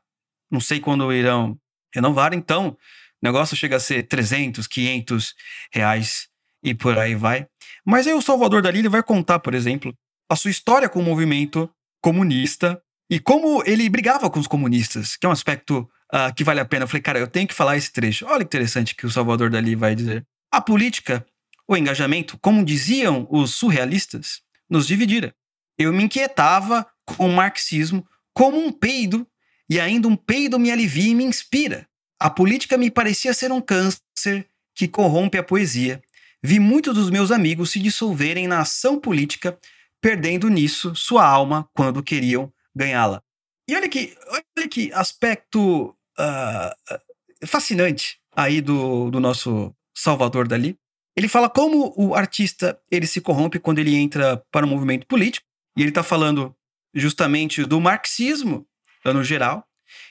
[0.51, 1.59] Não sei quando irão
[1.95, 2.35] renovar.
[2.35, 2.77] Então,
[3.25, 5.35] negócio chega a ser 300, 500
[5.73, 6.29] reais
[6.63, 7.47] e por aí vai.
[7.85, 9.95] Mas aí o Salvador Dali ele vai contar, por exemplo,
[10.31, 15.27] a sua história com o movimento comunista e como ele brigava com os comunistas, que
[15.27, 16.85] é um aspecto uh, que vale a pena.
[16.85, 18.27] Eu falei, cara, eu tenho que falar esse trecho.
[18.27, 20.27] Olha que interessante que o Salvador Dali vai dizer.
[20.53, 21.25] A política,
[21.67, 25.35] o engajamento, como diziam os surrealistas, nos dividira.
[25.79, 29.27] Eu me inquietava com o marxismo como um peido,
[29.69, 31.87] e ainda um peido me alivia e me inspira.
[32.21, 36.03] A política me parecia ser um câncer que corrompe a poesia.
[36.43, 39.59] Vi muitos dos meus amigos se dissolverem na ação política,
[40.01, 43.23] perdendo nisso sua alma quando queriam ganhá-la.
[43.69, 50.77] E olha que, olha que aspecto uh, fascinante aí do, do nosso Salvador Dali.
[51.17, 55.47] Ele fala como o artista ele se corrompe quando ele entra para o movimento político.
[55.77, 56.55] E ele está falando
[56.93, 58.67] justamente do marxismo,
[59.05, 59.67] no geral,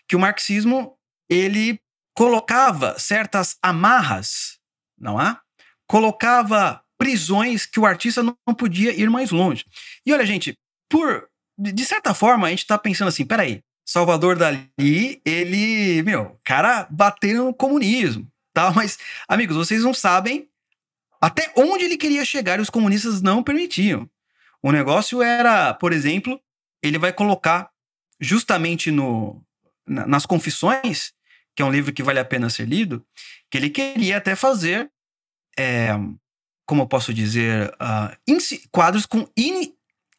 [0.07, 0.97] que o marxismo
[1.29, 1.79] ele
[2.13, 4.60] colocava certas amarras,
[4.97, 5.41] não há?
[5.88, 9.65] Colocava prisões que o artista não podia ir mais longe.
[10.06, 10.58] E olha, gente,
[10.89, 14.71] por de certa forma, a gente tá pensando assim, peraí, Salvador Dali,
[15.26, 18.71] ele, meu, cara bateu no comunismo, tá?
[18.71, 18.97] Mas,
[19.28, 20.49] amigos, vocês não sabem
[21.21, 24.10] até onde ele queria chegar e os comunistas não permitiam.
[24.62, 26.39] O negócio era, por exemplo,
[26.82, 27.69] ele vai colocar
[28.19, 29.43] justamente no,
[29.86, 31.13] nas Confissões,
[31.55, 33.05] que é um livro que vale a pena ser lido,
[33.49, 34.91] que ele queria até fazer,
[35.57, 35.89] é,
[36.65, 39.73] como eu posso dizer, uh, quadros com in,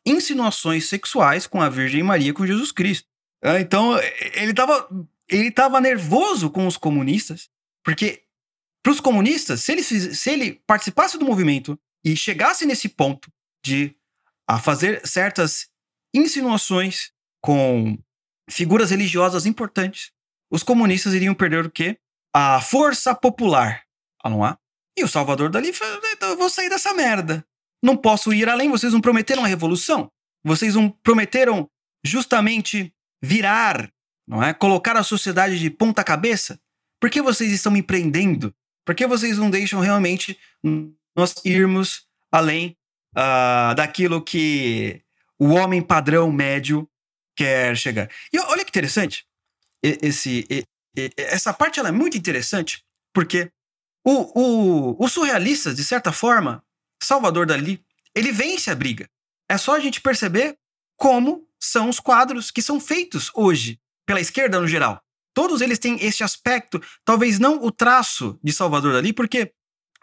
[0.06, 3.08] insinuações sexuais com a Virgem Maria com Jesus Cristo.
[3.42, 3.98] Ah, então,
[4.34, 4.88] ele estava
[5.28, 7.48] ele tava nervoso com os comunistas,
[7.82, 8.22] porque
[8.82, 13.32] para os comunistas, se ele, se ele participasse do movimento e chegasse nesse ponto
[13.64, 13.96] de
[14.46, 15.68] a fazer certas
[16.14, 17.98] insinuações com
[18.50, 20.12] figuras religiosas importantes,
[20.54, 21.98] os comunistas iriam perder o quê?
[22.32, 23.82] A força popular.
[24.22, 24.56] Ah, não há?
[24.96, 27.44] E o Salvador Dali falou: então eu vou sair dessa merda
[27.84, 28.70] não posso ir além.
[28.70, 30.10] Vocês não prometeram a revolução?
[30.42, 31.70] Vocês não prometeram
[32.02, 33.90] justamente virar,
[34.26, 34.54] não é?
[34.54, 36.58] Colocar a sociedade de ponta cabeça?
[36.98, 38.54] Por que vocês estão me prendendo?
[38.86, 40.38] Por que vocês não deixam realmente
[41.14, 42.76] nós irmos além
[43.16, 45.02] uh, daquilo que
[45.38, 46.88] o homem padrão médio
[47.36, 48.08] quer chegar.
[48.32, 49.26] E olha que interessante,
[49.84, 50.46] esse,
[51.16, 53.50] essa parte ela é muito interessante, porque
[54.04, 56.64] o, o, os surrealistas, de certa forma,
[57.02, 59.08] Salvador Dali, ele vence a briga.
[59.48, 60.56] É só a gente perceber
[60.96, 65.00] como são os quadros que são feitos hoje pela esquerda no geral.
[65.34, 69.52] Todos eles têm esse aspecto, talvez não o traço de Salvador Dali, porque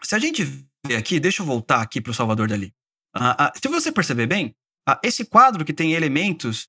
[0.02, 0.44] se a gente
[0.84, 2.74] ver aqui, deixa eu voltar aqui para o Salvador Dali.
[3.16, 4.54] Uh, uh, se você perceber bem,
[4.88, 6.68] uh, esse quadro que tem elementos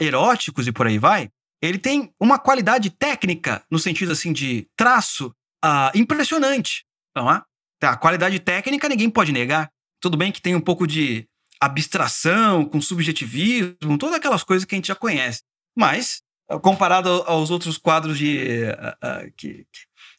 [0.00, 1.30] eróticos e por aí vai,
[1.68, 5.34] ele tem uma qualidade técnica, no sentido assim de traço,
[5.94, 6.84] impressionante.
[7.10, 7.26] Então,
[7.80, 9.70] tá, a qualidade técnica ninguém pode negar.
[10.00, 11.26] Tudo bem que tem um pouco de
[11.60, 15.42] abstração, com subjetivismo, todas aquelas coisas que a gente já conhece.
[15.76, 16.22] Mas,
[16.62, 19.66] comparado aos outros quadros de, uh, uh, que,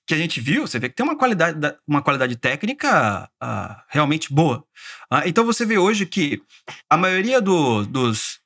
[0.07, 4.33] que a gente viu, você vê que tem uma qualidade, uma qualidade técnica uh, realmente
[4.33, 4.65] boa.
[5.25, 6.41] então você vê hoje que
[6.89, 8.39] a maioria do, dos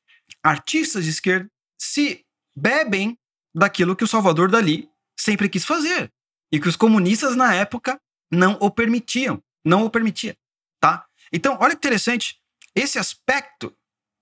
[0.43, 2.25] artistas de esquerda se
[2.59, 3.17] bebem
[3.53, 6.11] daquilo que o Salvador Dali sempre quis fazer
[6.51, 7.99] e que os comunistas na época
[8.31, 10.37] não o permitiam, não o permitia,
[10.79, 11.05] tá?
[11.31, 12.37] Então, olha que interessante
[12.75, 13.73] esse aspecto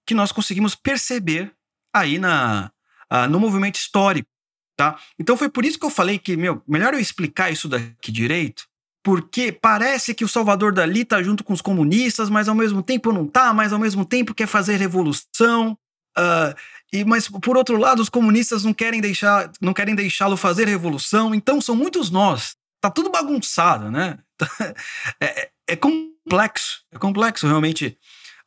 [0.05, 1.53] que nós conseguimos perceber
[1.93, 2.71] aí na,
[3.11, 4.29] uh, no movimento histórico,
[4.77, 4.99] tá?
[5.19, 8.65] Então foi por isso que eu falei que, meu, melhor eu explicar isso daqui direito,
[9.03, 13.11] porque parece que o Salvador Dali tá junto com os comunistas, mas ao mesmo tempo
[13.11, 15.77] não tá, mas ao mesmo tempo quer fazer revolução,
[16.17, 16.55] uh,
[16.91, 21.35] e, mas por outro lado os comunistas não querem deixar, não querem deixá-lo fazer revolução,
[21.35, 24.17] então são muitos nós, tá tudo bagunçado, né?
[25.19, 27.97] é, é, é complexo, é complexo realmente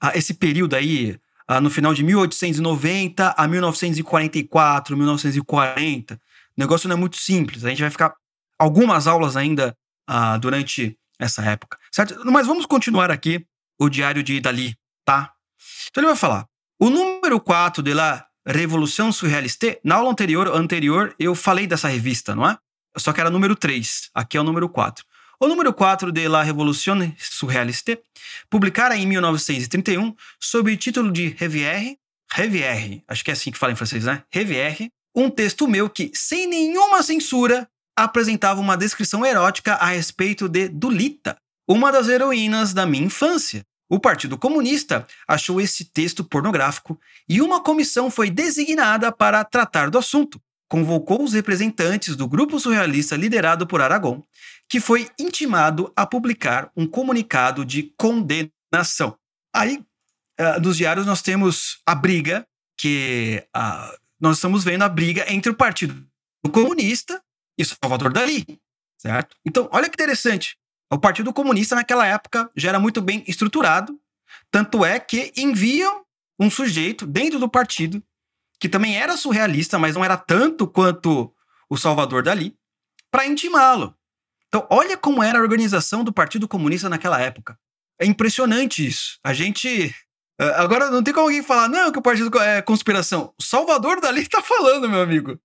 [0.00, 6.14] ah, esse período aí, ah, no final de 1890 a 1944, 1940.
[6.14, 6.18] O
[6.56, 7.64] negócio não é muito simples.
[7.64, 8.14] A gente vai ficar
[8.58, 9.76] algumas aulas ainda
[10.06, 12.24] ah, durante essa época, certo?
[12.24, 13.44] Mas vamos continuar aqui
[13.78, 14.74] o diário de Dali,
[15.04, 15.34] tá?
[15.90, 16.46] Então ele vai falar:
[16.78, 22.34] o número 4 de la Revolução Surrealiste, na aula anterior, anterior eu falei dessa revista,
[22.34, 22.56] não é?
[22.96, 25.04] Só que era número 3, aqui é o número 4.
[25.38, 27.98] O número 4 de La Révolution Surréaliste,
[28.50, 31.96] publicara em 1931 sob o título de Revière,
[32.32, 34.22] Revière, acho que é assim que fala em francês, né?
[34.30, 40.68] Revière, um texto meu que, sem nenhuma censura, apresentava uma descrição erótica a respeito de
[40.68, 41.36] Dulita,
[41.68, 43.64] uma das heroínas da minha infância.
[43.90, 46.98] O Partido Comunista achou esse texto pornográfico
[47.28, 50.40] e uma comissão foi designada para tratar do assunto.
[50.68, 54.22] Convocou os representantes do grupo surrealista liderado por Aragon
[54.70, 59.18] que foi intimado a publicar um comunicado de condenação.
[59.52, 59.84] Aí,
[60.40, 62.46] uh, nos diários, nós temos a briga,
[62.78, 66.06] que uh, nós estamos vendo a briga entre o Partido
[66.52, 67.20] Comunista
[67.58, 68.46] e Salvador Dali,
[68.96, 69.36] certo?
[69.44, 70.56] Então, olha que interessante.
[70.92, 73.98] O Partido Comunista, naquela época, já era muito bem estruturado,
[74.50, 76.04] tanto é que enviam
[76.38, 78.02] um sujeito dentro do partido,
[78.58, 81.32] que também era surrealista, mas não era tanto quanto
[81.68, 82.56] o Salvador Dali,
[83.10, 83.96] para intimá-lo.
[84.48, 87.56] Então, olha como era a organização do Partido Comunista naquela época.
[88.00, 89.18] É impressionante isso.
[89.22, 89.94] A gente.
[90.40, 93.32] Eh, agora não tem como alguém falar, não, que o partido é conspiração.
[93.40, 95.38] Salvador Dali tá falando, meu amigo.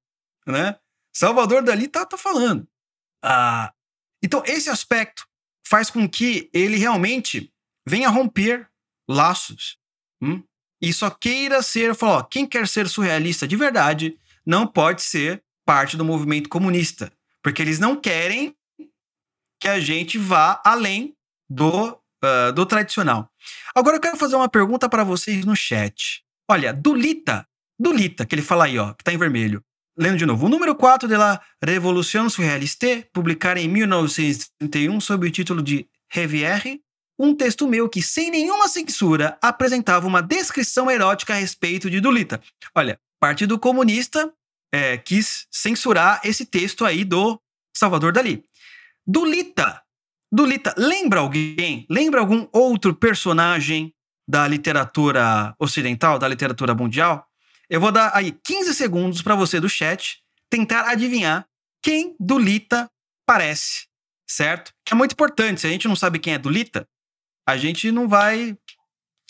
[0.48, 0.76] Né?
[1.14, 2.68] Salvador Dali tá, tá falando.
[3.24, 3.72] Ah,
[4.24, 5.28] então, esse aspecto
[5.68, 7.52] faz com que ele realmente
[7.88, 8.68] venha romper
[9.10, 9.78] laços.
[10.22, 10.44] Hum?
[10.82, 15.98] E só queira ser, falou, quem quer ser surrealista de verdade não pode ser parte
[15.98, 17.12] do movimento comunista.
[17.42, 18.56] Porque eles não querem
[19.60, 21.16] que a gente vá além
[21.50, 23.32] do, uh, do tradicional.
[23.76, 26.24] Agora eu quero fazer uma pergunta para vocês no chat.
[26.50, 27.48] Olha, Dulita,
[27.80, 29.64] Dulita, que ele fala aí, ó, que tá em vermelho.
[29.98, 35.32] Lendo de novo, o número 4 de la Revolution Surrealiste, publicada em 1931 sob o
[35.32, 36.82] título de Revière,
[37.18, 42.42] um texto meu que, sem nenhuma censura, apresentava uma descrição erótica a respeito de Dulita.
[42.76, 44.34] Olha, Partido Comunista
[44.74, 47.40] é, quis censurar esse texto aí do
[47.74, 48.44] Salvador Dali.
[49.08, 49.82] Dulita.
[50.30, 51.86] Dulita, lembra alguém?
[51.90, 53.94] Lembra algum outro personagem
[54.28, 57.26] da literatura ocidental, da literatura mundial?
[57.70, 61.48] Eu vou dar aí 15 segundos para você do chat tentar adivinhar
[61.82, 62.90] quem Dulita
[63.26, 63.88] parece,
[64.30, 64.72] certo?
[64.90, 65.62] É muito importante.
[65.62, 66.88] Se a gente não sabe quem é Dulita,
[67.48, 68.58] a gente não vai.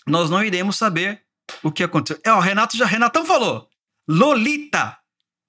[0.06, 1.22] Nós não iremos saber
[1.62, 2.20] o que aconteceu.
[2.24, 2.86] É, o Renato já.
[2.86, 3.68] Renatão falou.
[4.08, 4.98] Lolita,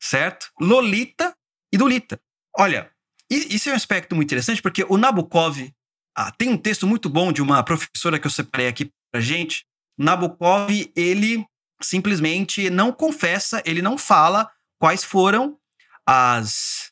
[0.02, 0.52] certo?
[0.60, 1.36] Lolita
[1.71, 2.19] e Dulita.
[2.58, 2.91] Olha,
[3.30, 5.58] isso é um aspecto muito interessante, porque o Nabokov
[6.15, 9.65] ah, tem um texto muito bom de uma professora que eu separei aqui pra gente.
[9.97, 11.45] Nabokov, ele
[11.82, 15.58] simplesmente não confessa, ele não fala quais foram
[16.06, 16.92] as.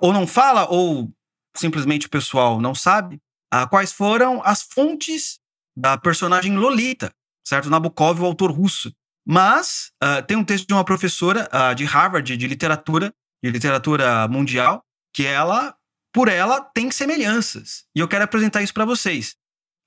[0.00, 1.12] Ou não fala, ou
[1.56, 5.40] simplesmente o pessoal não sabe, ah, quais foram as fontes
[5.76, 7.12] da personagem Lolita,
[7.44, 7.68] certo?
[7.68, 8.92] Nabokov, o autor russo.
[9.26, 13.12] Mas uh, tem um texto de uma professora uh, de Harvard de literatura,
[13.42, 15.76] de literatura mundial, que ela,
[16.12, 17.84] por ela, tem semelhanças.
[17.94, 19.36] E eu quero apresentar isso para vocês.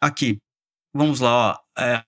[0.02, 0.38] Aqui,
[0.94, 1.82] vamos lá, ó.
[1.82, 2.04] É,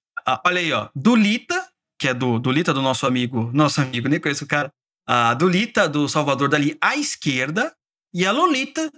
[0.45, 0.89] olha aí, ó.
[0.95, 1.64] Dulita,
[1.99, 4.71] que é do Dulita do nosso amigo, nosso amigo, nem conheço o cara.
[5.07, 7.75] A Dulita do Salvador Dali à esquerda
[8.13, 8.91] e a Lolita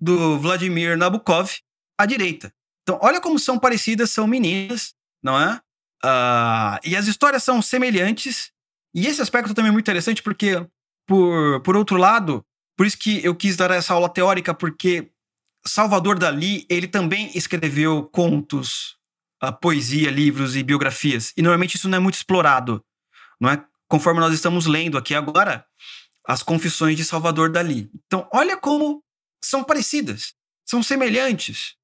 [0.00, 1.50] do Vladimir Nabokov
[1.98, 2.52] à direita.
[2.82, 5.60] Então, olha como são parecidas, são meninas, não é?
[6.04, 8.50] Uh, e as histórias são semelhantes.
[8.94, 10.66] E esse aspecto também é muito interessante porque,
[11.06, 12.44] por, por outro lado,
[12.76, 15.12] por isso que eu quis dar essa aula teórica, porque
[15.64, 18.96] Salvador Dali, ele também escreveu contos,
[19.50, 21.32] poesia, livros e biografias.
[21.36, 22.84] E normalmente isso não é muito explorado,
[23.40, 23.64] não é?
[23.88, 25.66] Conforme nós estamos lendo aqui agora,
[26.26, 27.90] as confissões de Salvador Dali.
[28.06, 29.02] Então, olha como
[29.42, 31.74] são parecidas, são semelhantes.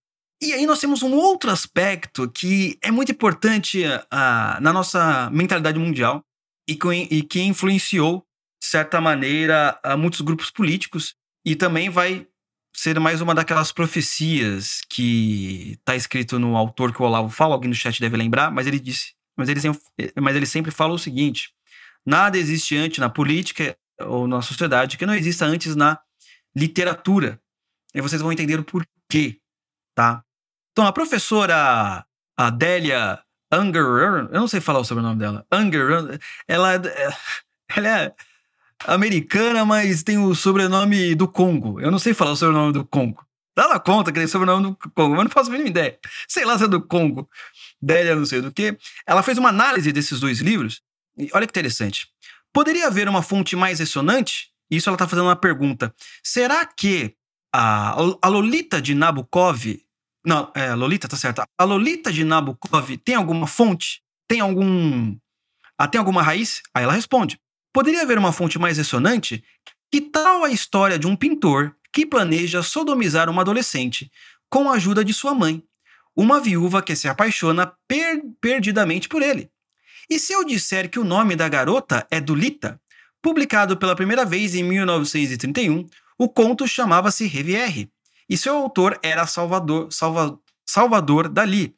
[0.41, 5.79] E aí nós temos um outro aspecto que é muito importante uh, na nossa mentalidade
[5.79, 6.25] mundial
[6.69, 8.25] e que, e que influenciou,
[8.61, 12.27] de certa maneira, muitos grupos políticos e também vai
[12.79, 17.69] ser mais uma daquelas profecias que está escrito no autor que o Olavo fala, alguém
[17.69, 19.61] no chat deve lembrar, mas ele disse, mas ele,
[20.21, 21.53] mas ele sempre fala o seguinte,
[22.07, 25.99] nada existe antes na política ou na sociedade que não exista antes na
[26.55, 27.41] literatura.
[27.93, 29.41] E vocês vão entender o porquê,
[29.93, 30.23] tá?
[30.71, 33.21] Então, a professora Adélia
[33.53, 36.75] Unger, eu não sei falar o sobrenome dela, Unger, ela,
[37.69, 38.15] ela é
[38.87, 41.81] americana, mas tem o sobrenome do Congo.
[41.81, 43.25] Eu não sei falar o sobrenome do Congo.
[43.57, 45.99] Dá na conta que tem sobrenome do Congo, mas não faço a mínima ideia.
[46.29, 47.29] Sei lá se é do Congo,
[47.83, 48.79] Délia não sei do que.
[49.07, 50.81] Ela fez uma análise desses dois livros,
[51.17, 52.09] e olha que interessante.
[52.53, 54.51] Poderia haver uma fonte mais ressonante?
[54.71, 55.95] Isso ela está fazendo uma pergunta.
[56.23, 57.15] Será que
[57.53, 59.81] a, a Lolita de Nabokov
[60.25, 61.43] não, é, Lolita, tá certo.
[61.57, 64.03] A Lolita de Nabokov tem alguma fonte?
[64.29, 65.17] Tem algum.
[65.79, 66.61] Ah, tem alguma raiz?
[66.75, 67.41] Aí ela responde:
[67.73, 69.45] Poderia haver uma fonte mais ressonante?
[69.91, 74.11] Que tal a história de um pintor que planeja sodomizar uma adolescente
[74.51, 75.63] com a ajuda de sua mãe,
[76.17, 79.51] uma viúva que se apaixona per perdidamente por ele?
[80.11, 82.81] E se eu disser que o nome da garota é Dulita,
[83.21, 85.87] publicado pela primeira vez em 1931,
[86.19, 87.91] o conto chamava-se Rivière
[88.29, 91.75] e seu autor era Salvador, Salva, Salvador Dali.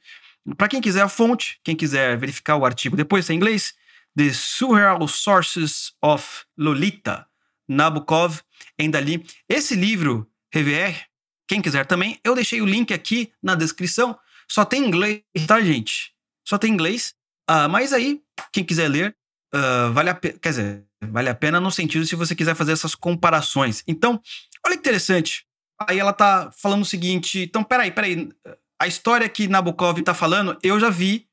[0.56, 3.74] Para quem quiser a fonte, quem quiser verificar o artigo depois em inglês,
[4.16, 7.26] The Surreal Sources of Lolita,
[7.68, 8.40] Nabokov
[8.78, 9.24] em Dali.
[9.48, 11.06] Esse livro, Revier,
[11.48, 14.18] quem quiser também, eu deixei o link aqui na descrição.
[14.48, 16.12] Só tem inglês, tá, gente?
[16.46, 17.14] Só tem inglês.
[17.48, 18.20] Uh, mas aí,
[18.52, 19.16] quem quiser ler,
[19.54, 20.38] uh, vale a pena.
[20.38, 23.82] Quer dizer, vale a pena no sentido se você quiser fazer essas comparações.
[23.86, 24.20] Então,
[24.64, 25.44] olha que interessante.
[25.88, 28.28] Aí ela tá falando o seguinte: então, peraí, peraí.
[28.80, 31.26] A história que Nabokov tá falando, eu já vi.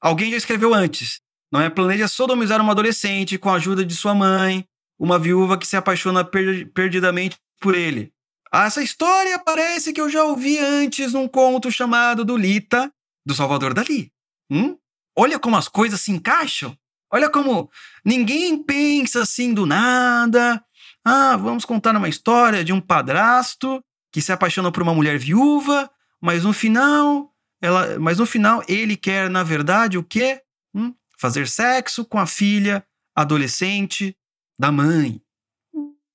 [0.00, 1.20] Alguém já escreveu antes.
[1.50, 1.70] Não é?
[1.70, 4.64] Planeja sodomizar uma adolescente com a ajuda de sua mãe,
[4.98, 8.12] uma viúva que se apaixona per perdidamente por ele.
[8.52, 12.90] Ah, essa história parece que eu já ouvi antes num conto chamado do Lita,
[13.24, 14.10] do Salvador Dali.
[14.50, 14.76] Hum?
[15.16, 16.76] Olha como as coisas se encaixam.
[17.12, 17.70] Olha como
[18.04, 20.62] ninguém pensa assim do nada.
[21.04, 23.82] Ah, vamos contar uma história de um padrasto
[24.12, 27.30] que se apaixona por uma mulher viúva, mas no final,
[27.60, 30.40] ela, mas no final ele quer, na verdade, o quê?
[30.74, 30.94] Hum?
[31.18, 34.16] Fazer sexo com a filha adolescente
[34.58, 35.20] da mãe.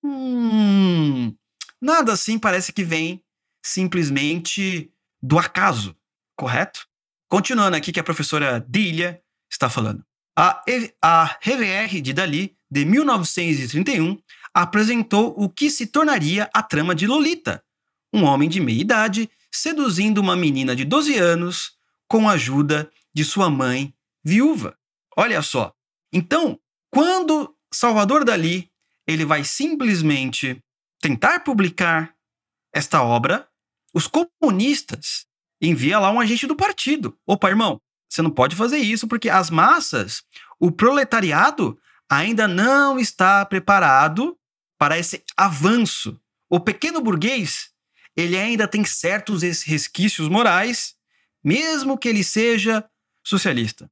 [0.04, 1.36] Hum,
[1.82, 3.24] nada assim parece que vem
[3.64, 5.96] simplesmente do acaso,
[6.36, 6.88] correto?
[7.30, 10.04] Continuando aqui que a professora Dília está falando.
[10.38, 10.64] A,
[11.02, 14.18] a RVR de Dali, de 1931,
[14.54, 17.64] apresentou o que se tornaria a trama de Lolita,
[18.14, 21.74] um homem de meia idade seduzindo uma menina de 12 anos
[22.08, 24.78] com a ajuda de sua mãe viúva.
[25.18, 25.74] Olha só.
[26.12, 26.60] Então,
[26.92, 28.72] quando Salvador Dali
[29.08, 30.64] ele vai simplesmente
[31.02, 32.14] tentar publicar
[32.74, 33.48] esta obra,
[33.94, 35.26] os comunistas
[35.62, 37.18] enviam lá um agente do partido.
[37.26, 40.24] Opa, irmão, você não pode fazer isso porque as massas,
[40.60, 41.78] o proletariado
[42.10, 44.38] ainda não está preparado
[44.78, 46.20] para esse avanço.
[46.50, 47.72] O pequeno burguês
[48.16, 50.96] ele ainda tem certos resquícios morais,
[51.44, 52.88] mesmo que ele seja
[53.26, 53.90] socialista.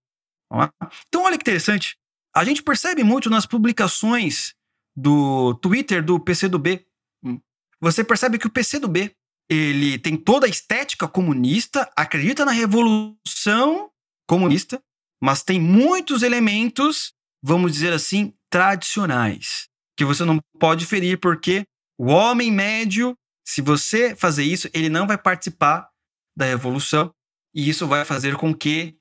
[1.07, 1.95] Então, olha que interessante.
[2.35, 4.53] A gente percebe muito nas publicações
[4.95, 6.85] do Twitter do PCdoB.
[7.23, 7.39] Hum.
[7.79, 9.15] Você percebe que o PCdoB
[9.49, 13.89] ele tem toda a estética comunista, acredita na revolução
[14.27, 14.81] comunista,
[15.21, 21.65] mas tem muitos elementos, vamos dizer assim, tradicionais, que você não pode ferir porque
[21.99, 25.89] o homem médio se você fazer isso, ele não vai participar
[26.35, 27.13] da revolução
[27.53, 28.95] e isso vai fazer com que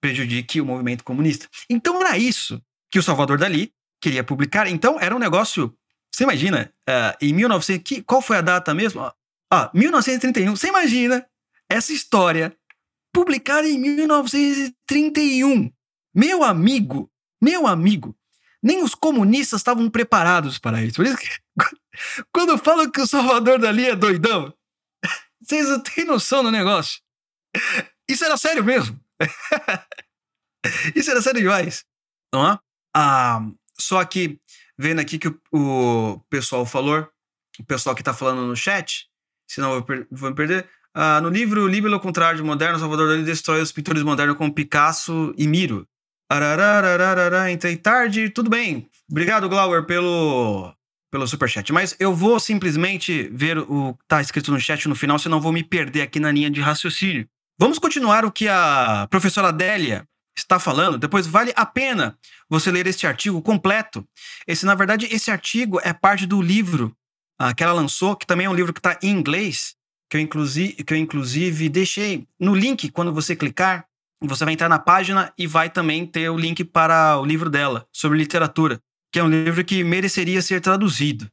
[0.00, 1.48] prejudique o movimento comunista.
[1.68, 4.66] Então era isso que o Salvador Dali queria publicar.
[4.66, 5.72] Então, era um negócio.
[6.12, 7.88] Você imagina, uh, em 1900.
[7.88, 9.02] Que, qual foi a data mesmo?
[9.52, 10.56] Ah, 1931.
[10.56, 11.26] Você imagina
[11.68, 12.56] essa história
[13.12, 15.70] publicada em 1931.
[16.14, 18.16] Meu amigo, meu amigo,
[18.62, 20.96] nem os comunistas estavam preparados para isso.
[20.96, 21.28] Por isso que,
[22.32, 24.52] quando falam que o Salvador Dali é doidão,
[25.40, 27.00] vocês não têm noção do negócio.
[28.08, 28.98] Isso era sério mesmo.
[30.94, 31.84] Isso era sério demais.
[32.32, 32.58] Não é?
[32.94, 33.40] Ah,
[33.78, 34.38] só que,
[34.78, 37.08] vendo aqui que o, o pessoal falou,
[37.58, 39.06] o pessoal que está falando no chat,
[39.48, 40.68] senão eu vou, me perder.
[40.94, 44.54] Ah, no livro Líbero ao contrário de moderno, Salvador Dali destrói os pintores modernos como
[44.54, 45.86] Picasso e Miro.
[46.28, 48.88] Arararararara, entrei tarde, tudo bem.
[49.10, 50.72] Obrigado, Glauber, pelo,
[51.10, 51.72] pelo superchat.
[51.72, 55.52] Mas eu vou simplesmente ver o que tá escrito no chat no final, senão vou
[55.52, 57.28] me perder aqui na linha de raciocínio.
[57.60, 60.96] Vamos continuar o que a professora Adélia está falando.
[60.96, 64.02] Depois vale a pena você ler este artigo completo.
[64.46, 66.96] Esse, na verdade, esse artigo é parte do livro
[67.38, 69.74] uh, que ela lançou, que também é um livro que está em inglês,
[70.08, 73.86] que eu, inclusive, que eu inclusive deixei no link quando você clicar
[74.22, 77.86] você vai entrar na página e vai também ter o link para o livro dela,
[77.90, 78.78] sobre literatura,
[79.10, 81.26] que é um livro que mereceria ser traduzido,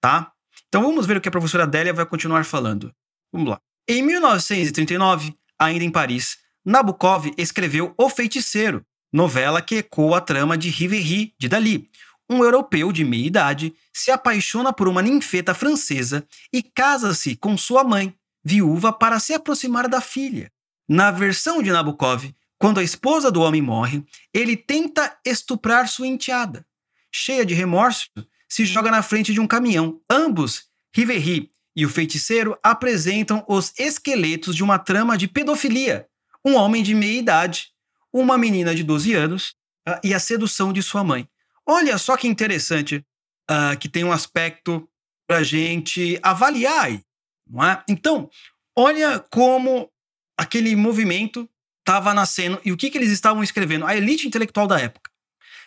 [0.00, 0.30] tá?
[0.68, 2.92] Então vamos ver o que a professora Adélia vai continuar falando.
[3.32, 3.60] Vamos lá.
[3.88, 10.70] Em 1939, ainda em Paris, Nabokov escreveu O Feiticeiro, novela que ecoa a trama de
[10.70, 11.90] Riveri de Dali.
[12.28, 17.84] Um europeu de meia idade se apaixona por uma ninfeta francesa e casa-se com sua
[17.84, 20.50] mãe, viúva, para se aproximar da filha.
[20.88, 24.02] Na versão de Nabokov, quando a esposa do homem morre,
[24.32, 26.66] ele tenta estuprar sua enteada.
[27.12, 28.08] Cheia de remorso,
[28.48, 30.00] se joga na frente de um caminhão.
[30.10, 36.06] Ambos, Riveri e o feiticeiro, apresentam os esqueletos de uma trama de pedofilia.
[36.44, 37.68] Um homem de meia idade,
[38.12, 39.54] uma menina de 12 anos
[39.88, 41.28] uh, e a sedução de sua mãe.
[41.66, 43.04] Olha só que interessante,
[43.50, 44.88] uh, que tem um aspecto
[45.26, 47.02] para gente avaliar aí,
[47.46, 47.82] não é?
[47.88, 48.30] Então,
[48.76, 49.90] olha como
[50.36, 51.48] aquele movimento
[51.80, 53.86] estava nascendo e o que, que eles estavam escrevendo?
[53.86, 55.10] A elite intelectual da época.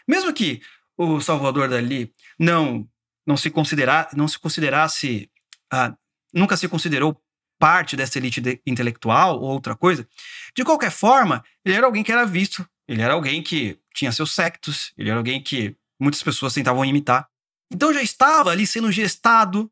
[0.07, 0.61] Mesmo que
[0.97, 2.87] o Salvador Dali não
[3.25, 5.29] não se considerar, não se considerasse,
[5.71, 5.95] ah,
[6.33, 7.21] nunca se considerou
[7.59, 10.07] parte dessa elite de, intelectual ou outra coisa.
[10.55, 14.33] De qualquer forma, ele era alguém que era visto, ele era alguém que tinha seus
[14.33, 17.27] sectos, ele era alguém que muitas pessoas tentavam imitar.
[17.71, 19.71] Então já estava ali sendo gestado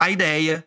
[0.00, 0.66] a ideia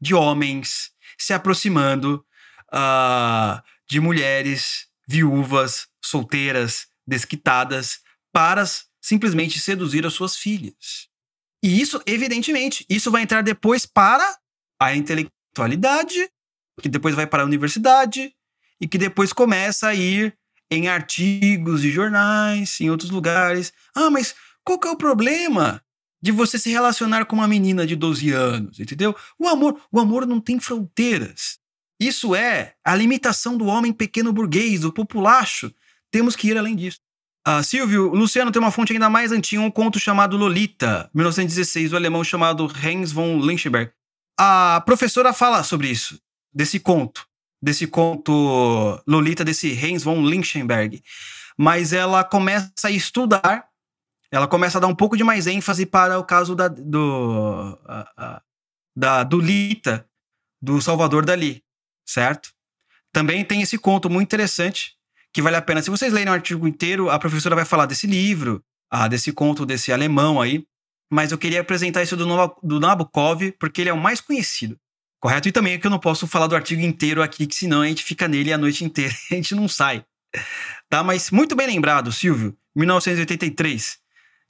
[0.00, 2.24] de homens se aproximando
[2.72, 8.00] uh, de mulheres viúvas, solteiras, desquitadas,
[8.32, 8.64] para
[9.00, 11.08] simplesmente seduzir as suas filhas.
[11.66, 14.38] E isso, evidentemente, isso vai entrar depois para
[14.80, 16.30] a intelectualidade,
[16.80, 18.32] que depois vai para a universidade
[18.80, 20.38] e que depois começa a ir
[20.70, 23.72] em artigos de jornais, em outros lugares.
[23.96, 24.32] Ah, mas
[24.64, 25.82] qual que é o problema
[26.22, 29.16] de você se relacionar com uma menina de 12 anos, entendeu?
[29.36, 31.58] O amor, o amor não tem fronteiras.
[31.98, 35.74] Isso é a limitação do homem pequeno burguês, do populacho.
[36.12, 37.00] Temos que ir além disso.
[37.48, 41.96] Ah, Silvio, Luciano tem uma fonte ainda mais antiga, um conto chamado Lolita, 1916, do
[41.96, 43.92] alemão chamado Heinz von Lynchberg.
[44.36, 46.20] A professora fala sobre isso,
[46.52, 47.24] desse conto,
[47.62, 51.00] desse conto Lolita, desse Heinz von Lynchberg.
[51.56, 53.68] Mas ela começa a estudar,
[54.28, 58.02] ela começa a dar um pouco de mais ênfase para o caso da, do, uh,
[58.20, 58.40] uh,
[58.96, 60.04] da, do Lita,
[60.60, 61.62] do Salvador Dali
[62.06, 62.50] certo?
[63.12, 64.95] Também tem esse conto muito interessante
[65.36, 65.82] que vale a pena.
[65.82, 69.66] Se vocês lerem o artigo inteiro, a professora vai falar desse livro, ah, desse conto
[69.66, 70.64] desse alemão aí.
[71.12, 72.26] Mas eu queria apresentar isso do,
[72.62, 74.78] do Nabokov porque ele é o mais conhecido,
[75.20, 75.46] correto?
[75.46, 77.86] E também é que eu não posso falar do artigo inteiro aqui, que senão a
[77.86, 80.06] gente fica nele a noite inteira a gente não sai.
[80.88, 81.04] Tá?
[81.04, 83.98] Mas muito bem lembrado, Silvio, 1983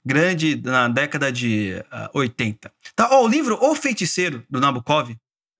[0.05, 2.71] grande na década de uh, ah, 80.
[2.95, 3.19] Tá?
[3.19, 5.13] O livro O Feiticeiro, do Nabokov,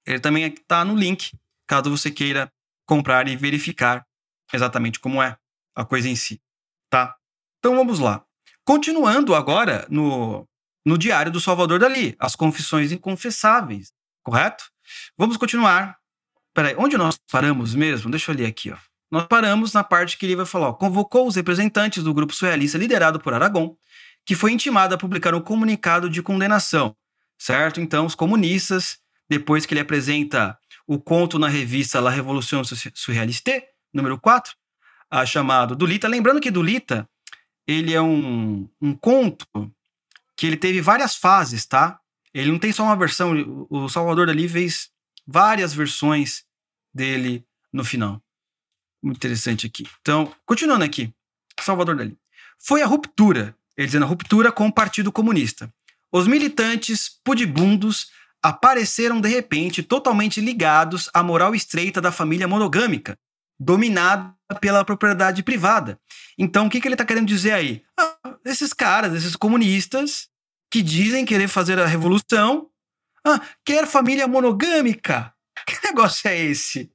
[0.05, 1.34] ele também está no link
[1.67, 2.49] caso você queira
[2.86, 4.07] comprar e verificar
[4.53, 5.37] exatamente como é
[5.75, 6.41] a coisa em si,
[6.89, 7.15] tá?
[7.59, 8.23] Então vamos lá.
[8.63, 10.47] Continuando agora no,
[10.85, 13.91] no Diário do Salvador Dali, as confissões inconfessáveis,
[14.23, 14.65] correto?
[15.17, 15.97] Vamos continuar.
[16.53, 18.09] Peraí, onde nós paramos mesmo?
[18.09, 18.77] Deixa eu ler aqui, ó.
[19.09, 22.77] Nós paramos na parte que ele vai falar, ó, convocou os representantes do grupo surrealista
[22.77, 23.75] liderado por Aragon,
[24.25, 26.95] que foi intimado a publicar um comunicado de condenação,
[27.37, 27.79] certo?
[27.79, 32.61] Então, os comunistas, depois que ele apresenta o conto na revista La Révolution
[32.93, 33.63] Surréaliste,
[33.93, 34.53] número 4,
[35.09, 36.07] ah, chamado Dulita.
[36.07, 37.09] Lembrando que Dulita,
[37.65, 39.45] ele é um, um conto
[40.35, 41.99] que ele teve várias fases, tá?
[42.33, 44.89] Ele não tem só uma versão, o Salvador Dali fez
[45.25, 46.45] várias versões
[46.93, 48.21] dele no final.
[49.01, 49.88] Muito interessante aqui.
[50.01, 51.13] Então, continuando aqui,
[51.59, 52.17] Salvador Dali.
[52.59, 55.71] Foi a ruptura ele dizendo a ruptura com o Partido Comunista.
[56.11, 58.09] Os militantes pudibundos
[58.41, 63.17] apareceram de repente totalmente ligados à moral estreita da família monogâmica,
[63.59, 65.99] dominada pela propriedade privada.
[66.37, 67.83] Então, o que, que ele está querendo dizer aí?
[67.99, 70.29] Ah, esses caras, esses comunistas
[70.71, 72.69] que dizem querer fazer a revolução,
[73.25, 75.33] ah, quer família monogâmica.
[75.65, 76.91] Que negócio é esse?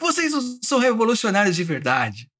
[0.00, 0.32] Vocês
[0.64, 2.30] são revolucionários de verdade.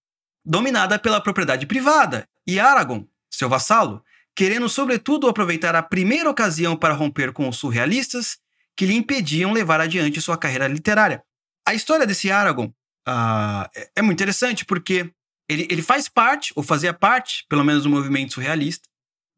[0.43, 2.27] Dominada pela propriedade privada.
[2.47, 4.03] E Aragon, seu vassalo,
[4.35, 8.39] querendo sobretudo aproveitar a primeira ocasião para romper com os surrealistas
[8.75, 11.23] que lhe impediam levar adiante sua carreira literária.
[11.67, 12.73] A história desse Aragon
[13.09, 15.11] uh, é muito interessante porque
[15.49, 18.89] ele, ele faz parte, ou fazia parte, pelo menos do movimento surrealista,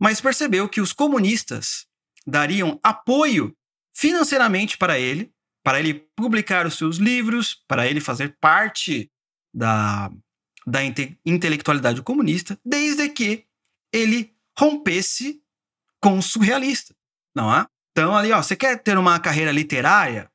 [0.01, 1.87] mas percebeu que os comunistas
[2.27, 3.55] dariam apoio
[3.95, 9.11] financeiramente para ele, para ele publicar os seus livros, para ele fazer parte
[9.55, 10.11] da,
[10.67, 13.47] da inte intelectualidade comunista, desde que
[13.93, 15.43] ele rompesse
[16.03, 16.95] com o surrealista,
[17.35, 17.67] não é?
[17.93, 20.31] Então, ali, ó, você quer ter uma carreira literária?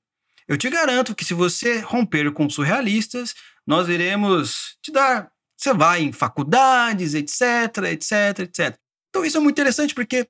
[0.48, 3.34] Eu te garanto que se você romper com surrealistas,
[3.66, 5.32] nós iremos te dar.
[5.58, 8.78] Você vai em faculdades, etc, etc, etc.
[9.10, 10.28] Então, isso é muito interessante porque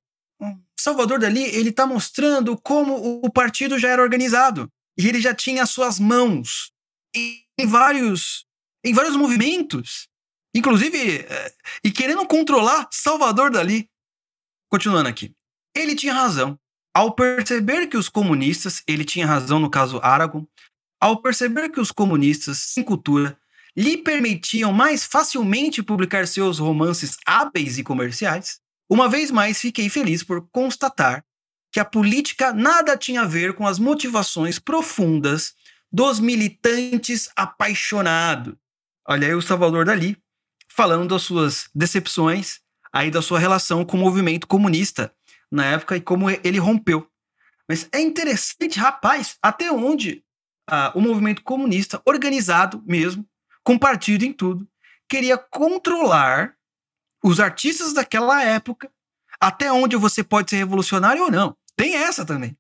[0.80, 5.64] Salvador Dali ele está mostrando como o partido já era organizado e ele já tinha
[5.64, 6.72] as suas mãos
[7.16, 8.46] em vários
[8.86, 10.08] em vários movimentos,
[10.54, 11.54] inclusive eh,
[11.84, 13.90] e querendo controlar Salvador Dali.
[14.70, 15.34] Continuando aqui,
[15.76, 16.60] ele tinha razão
[16.96, 20.48] ao perceber que os comunistas, ele tinha razão no caso Aragon,
[20.98, 23.38] ao perceber que os comunistas sem cultura
[23.76, 30.24] lhe permitiam mais facilmente publicar seus romances hábeis e comerciais, uma vez mais fiquei feliz
[30.24, 31.22] por constatar
[31.70, 35.54] que a política nada tinha a ver com as motivações profundas
[35.92, 38.56] dos militantes apaixonados.
[39.06, 40.18] Olha aí o Salvador Dali
[40.70, 42.60] falando das suas decepções,
[42.94, 45.14] aí da sua relação com o movimento comunista
[45.52, 47.08] na época e como ele rompeu.
[47.68, 50.24] Mas é interessante, rapaz, até onde
[50.70, 53.28] ah, o movimento comunista, organizado mesmo,
[53.64, 54.68] com partido em tudo,
[55.10, 56.56] queria controlar
[57.24, 58.92] os artistas daquela época,
[59.40, 61.58] até onde você pode ser revolucionário ou não.
[61.76, 62.56] Tem essa também.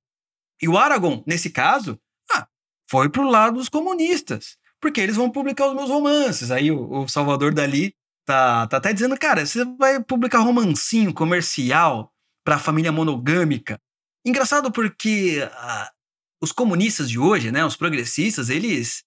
[0.61, 1.99] E o Aragon, nesse caso,
[2.31, 2.47] ah,
[2.89, 6.49] foi pro lado dos comunistas, porque eles vão publicar os meus romances.
[6.49, 12.11] Aí o, o Salvador Dali tá, tá até dizendo, cara, você vai publicar romancinho comercial
[12.45, 13.79] para a família monogâmica.
[14.25, 15.91] Engraçado porque ah,
[16.41, 19.03] os comunistas de hoje, né, os progressistas, eles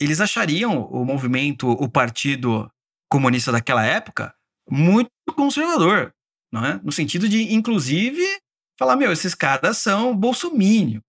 [0.00, 2.70] eles achariam o movimento, o partido
[3.10, 4.34] comunista daquela época
[4.70, 6.12] muito conservador,
[6.52, 6.80] não é?
[6.82, 8.22] No sentido de, inclusive,
[8.78, 11.02] falar, meu, esses caras são bolsomínio.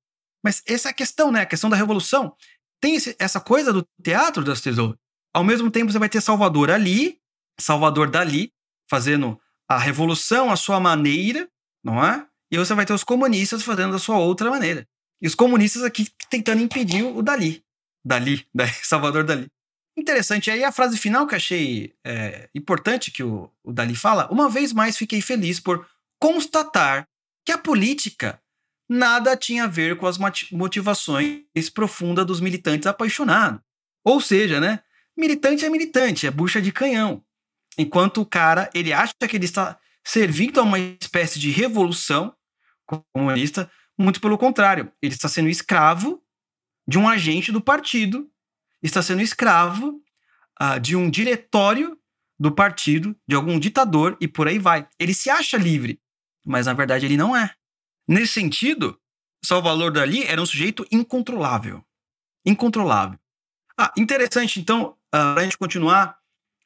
[0.43, 1.41] Mas essa é a questão, né?
[1.41, 2.33] A questão da revolução.
[2.79, 4.97] Tem esse, essa coisa do teatro das tesouras.
[5.33, 7.19] Ao mesmo tempo, você vai ter Salvador ali,
[7.59, 8.53] Salvador dali,
[8.89, 11.49] fazendo a revolução à sua maneira,
[11.87, 12.25] não é?
[12.51, 14.85] E você vai ter os comunistas fazendo da sua outra maneira.
[15.21, 17.63] E os comunistas aqui tentando impedir o Dali.
[18.05, 18.45] Dali,
[18.83, 19.47] Salvador Dali.
[19.97, 20.51] Interessante.
[20.51, 24.73] Aí a frase final que achei é, importante que o, o Dali fala: uma vez
[24.73, 25.87] mais fiquei feliz por
[26.19, 27.07] constatar
[27.45, 28.39] que a política
[28.89, 30.17] nada tinha a ver com as
[30.51, 33.61] motivações profundas dos militantes apaixonados.
[34.03, 34.81] Ou seja, né?
[35.17, 37.23] Militante é militante, é bucha de canhão.
[37.77, 39.77] Enquanto o cara, ele acha que ele está
[40.07, 42.33] servindo a uma espécie de revolução
[43.13, 46.23] comunista, muito pelo contrário, ele está sendo escravo
[46.87, 48.29] de um agente do partido
[48.81, 50.01] está sendo escravo
[50.61, 51.97] uh, de um diretório
[52.39, 54.87] do partido, de algum ditador e por aí vai.
[54.99, 55.99] Ele se acha livre,
[56.45, 57.53] mas na verdade ele não é.
[58.07, 58.99] Nesse sentido,
[59.43, 61.83] Salvador Dali era um sujeito incontrolável.
[62.45, 63.19] Incontrolável.
[63.77, 64.59] Ah, interessante.
[64.59, 66.17] Então, uh, ah, para a gente continuar,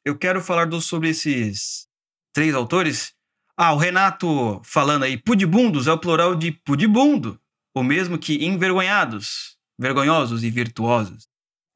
[0.04, 1.88] eu quero falar do, sobre esses
[2.32, 3.14] três autores.
[3.56, 7.38] Ah, o Renato falando aí, pudibundos é o plural de pudibundo,
[7.74, 11.26] o mesmo que envergonhados, vergonhosos e virtuosos.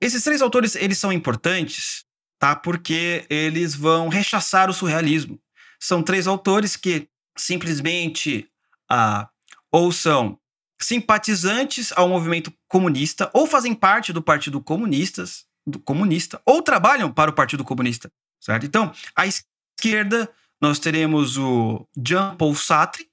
[0.00, 2.04] Esses três autores, eles são importantes,
[2.38, 2.54] tá?
[2.54, 5.38] Porque eles vão rechaçar o surrealismo.
[5.80, 8.48] São três autores que simplesmente
[8.90, 9.28] ah,
[9.70, 10.38] ou são
[10.80, 17.30] simpatizantes ao movimento comunista, ou fazem parte do Partido Comunistas, do comunista, ou trabalham para
[17.30, 18.10] o Partido Comunista,
[18.40, 18.66] certo?
[18.66, 23.06] Então, à esquerda, nós teremos o Jean-Paul Sartre,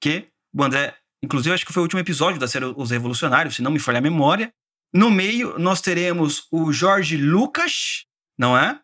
[0.00, 3.62] que o André, inclusive, acho que foi o último episódio da série Os Revolucionários, se
[3.62, 4.52] não me falha a memória.
[4.92, 8.04] No meio, nós teremos o Jorge Lucas,
[8.38, 8.78] não é?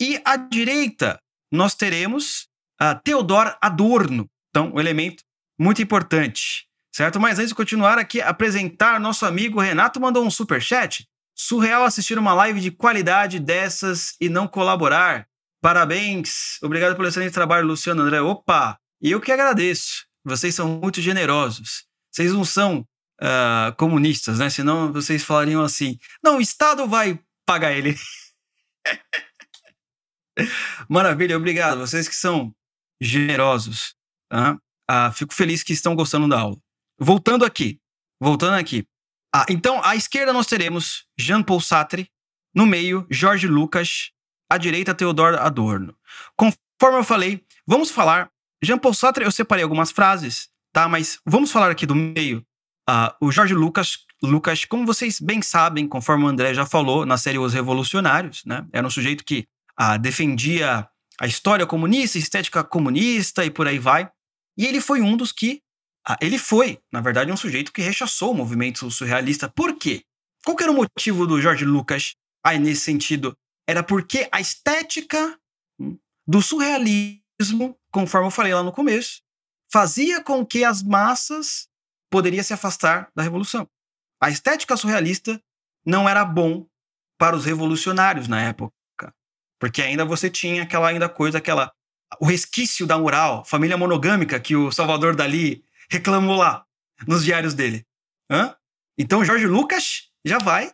[0.00, 1.18] E à direita,
[1.52, 2.46] nós teremos
[2.78, 4.26] a Theodor Adorno.
[4.50, 5.24] Então, um elemento
[5.58, 7.18] muito importante, certo?
[7.18, 11.04] Mas antes de continuar aqui, apresentar nosso amigo Renato mandou um super chat.
[11.34, 15.26] Surreal assistir uma live de qualidade dessas e não colaborar.
[15.60, 16.58] Parabéns!
[16.62, 18.20] Obrigado pelo excelente trabalho, Luciano André.
[18.20, 18.78] Opa!
[19.00, 20.06] Eu que agradeço.
[20.24, 21.84] Vocês são muito generosos.
[22.10, 22.86] Vocês não são
[23.20, 24.50] uh, comunistas, né?
[24.50, 27.96] Senão vocês falariam assim: não, o Estado vai pagar ele.
[30.88, 31.80] Maravilha, obrigado.
[31.80, 32.54] Vocês que são
[33.00, 33.94] generosos.
[34.28, 34.58] Tá?
[34.90, 36.56] Uh, fico feliz que estão gostando da aula.
[36.98, 37.80] Voltando aqui.
[38.20, 38.86] Voltando aqui.
[39.34, 42.10] Ah, então, à esquerda nós teremos Jean-Paul Sartre,
[42.54, 44.10] no meio, Jorge Lucas,
[44.48, 45.94] à direita, Theodor Adorno.
[46.36, 48.30] Conforme eu falei, vamos falar.
[48.62, 50.88] Jean-Paul Sartre, eu separei algumas frases, tá?
[50.88, 52.44] Mas vamos falar aqui do meio.
[52.88, 57.18] Uh, o Jorge Lucas, Lucas, como vocês bem sabem, conforme o André já falou na
[57.18, 58.66] série Os Revolucionários, né?
[58.72, 59.46] Era um sujeito que
[59.78, 60.88] uh, defendia
[61.20, 64.10] a história comunista, estética comunista e por aí vai.
[64.56, 65.60] E ele foi um dos que
[66.06, 69.48] ah, ele foi, na verdade, um sujeito que rechaçou o movimento surrealista.
[69.48, 70.02] Por quê?
[70.44, 73.36] Qual era o motivo do George Lucas aí nesse sentido?
[73.68, 75.38] Era porque a estética
[75.78, 79.20] hum, do surrealismo, conforme eu falei lá no começo,
[79.70, 81.68] fazia com que as massas
[82.10, 83.68] poderiam se afastar da revolução.
[84.20, 85.38] A estética surrealista
[85.84, 86.66] não era bom
[87.18, 88.72] para os revolucionários na época,
[89.60, 91.70] porque ainda você tinha aquela ainda coisa, aquela
[92.18, 96.64] o resquício da moral, família monogâmica que o Salvador Dali reclamou lá
[97.06, 97.86] nos diários dele.
[98.30, 98.56] Hã?
[98.96, 100.72] Então, Jorge Lucas já vai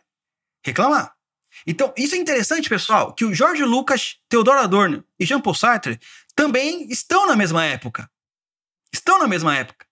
[0.63, 1.13] reclamar.
[1.67, 5.99] Então, isso é interessante, pessoal, que o Jorge Lucas, Theodor Adorno e Jean-Paul Sartre
[6.35, 8.09] também estão na mesma época.
[8.93, 9.85] Estão na mesma época.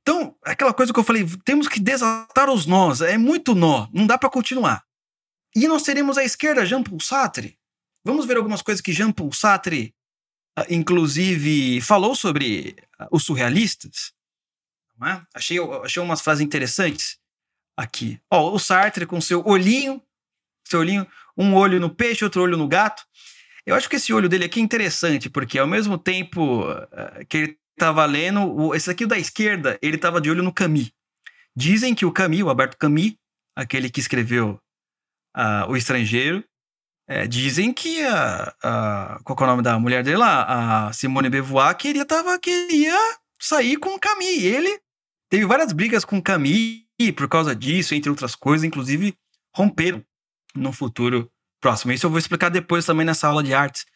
[0.00, 4.06] Então, aquela coisa que eu falei, temos que desatar os nós, é muito nó, não
[4.06, 4.84] dá para continuar.
[5.54, 7.58] E nós teremos à esquerda Jean-Paul Sartre.
[8.04, 9.94] Vamos ver algumas coisas que Jean-Paul Sartre,
[10.56, 14.12] ah, inclusive, falou sobre ah, os surrealistas.
[15.04, 15.20] É?
[15.34, 17.18] Achei, achei umas frases interessantes
[17.76, 18.20] aqui.
[18.30, 20.02] Ó, o Sartre com seu olhinho,
[20.68, 21.06] seu olhinho,
[21.36, 23.02] um olho no peixe, outro olho no gato.
[23.66, 27.36] Eu acho que esse olho dele aqui é interessante, porque ao mesmo tempo uh, que
[27.36, 30.90] ele estava lendo, o, esse aqui da esquerda, ele estava de olho no Camus.
[31.54, 33.14] Dizem que o Camus, o Alberto Camus,
[33.54, 34.60] aquele que escreveu
[35.36, 36.44] uh, O Estrangeiro,
[37.10, 40.88] é, dizem que a, Qual é o nome da mulher dele lá?
[40.88, 42.94] A Simone Beauvoir queria, tava, queria
[43.40, 44.26] sair com o Camus.
[44.26, 44.78] E ele
[45.28, 49.14] Teve várias brigas com Camille por causa disso, entre outras coisas, inclusive
[49.54, 50.02] romperam
[50.58, 51.30] no futuro
[51.60, 51.92] próximo.
[51.92, 53.86] Isso eu vou explicar depois também nessa aula de artes,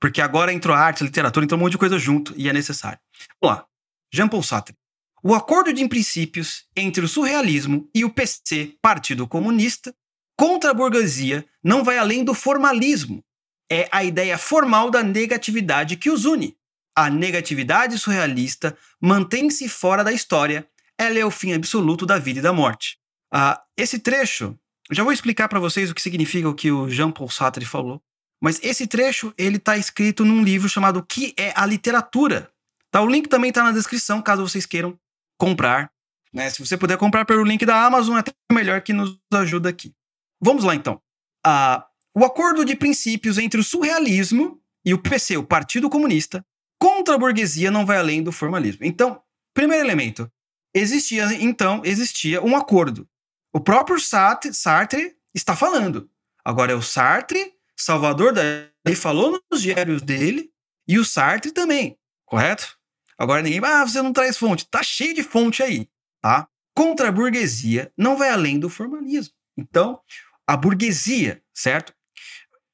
[0.00, 2.98] porque agora entrou arte, literatura, entrou um monte de coisa junto e é necessário.
[3.40, 3.66] Vamos lá.
[4.12, 4.76] Jean-Paul Sartre.
[5.22, 9.94] O acordo de princípios entre o surrealismo e o PC, Partido Comunista,
[10.36, 13.22] contra a burguesia não vai além do formalismo.
[13.70, 16.56] É a ideia formal da negatividade que os une.
[16.94, 20.68] A negatividade surrealista mantém-se fora da história
[20.98, 22.98] ela é o fim absoluto da vida e da morte.
[23.32, 24.56] Ah, esse trecho,
[24.94, 28.02] já vou explicar para vocês o que significa o que o Jean-Paul Sartre falou,
[28.42, 32.50] mas esse trecho ele está escrito num livro chamado O que é a literatura.
[32.90, 34.98] Tá, o link também está na descrição, caso vocês queiram
[35.38, 35.90] comprar.
[36.32, 36.50] Né?
[36.50, 39.94] Se você puder comprar pelo link da Amazon, é até melhor que nos ajuda aqui.
[40.40, 41.00] Vamos lá então.
[41.46, 46.44] Ah, o acordo de princípios entre o surrealismo e o PC, o Partido Comunista,
[46.78, 48.84] contra a burguesia não vai além do formalismo.
[48.84, 49.22] Então,
[49.54, 50.30] primeiro elemento,
[50.74, 53.08] existia, então, existia um acordo.
[53.52, 56.10] O próprio Sartre, Sartre está falando.
[56.44, 60.50] Agora é o Sartre, Salvador Dali falou nos diários dele,
[60.88, 62.76] e o Sartre também, correto?
[63.18, 64.66] Agora ninguém, ah, você não traz fonte.
[64.68, 65.88] Tá cheio de fonte aí,
[66.20, 66.48] tá?
[66.74, 69.34] Contra a burguesia não vai além do formalismo.
[69.56, 70.00] Então,
[70.46, 71.94] a burguesia, certo?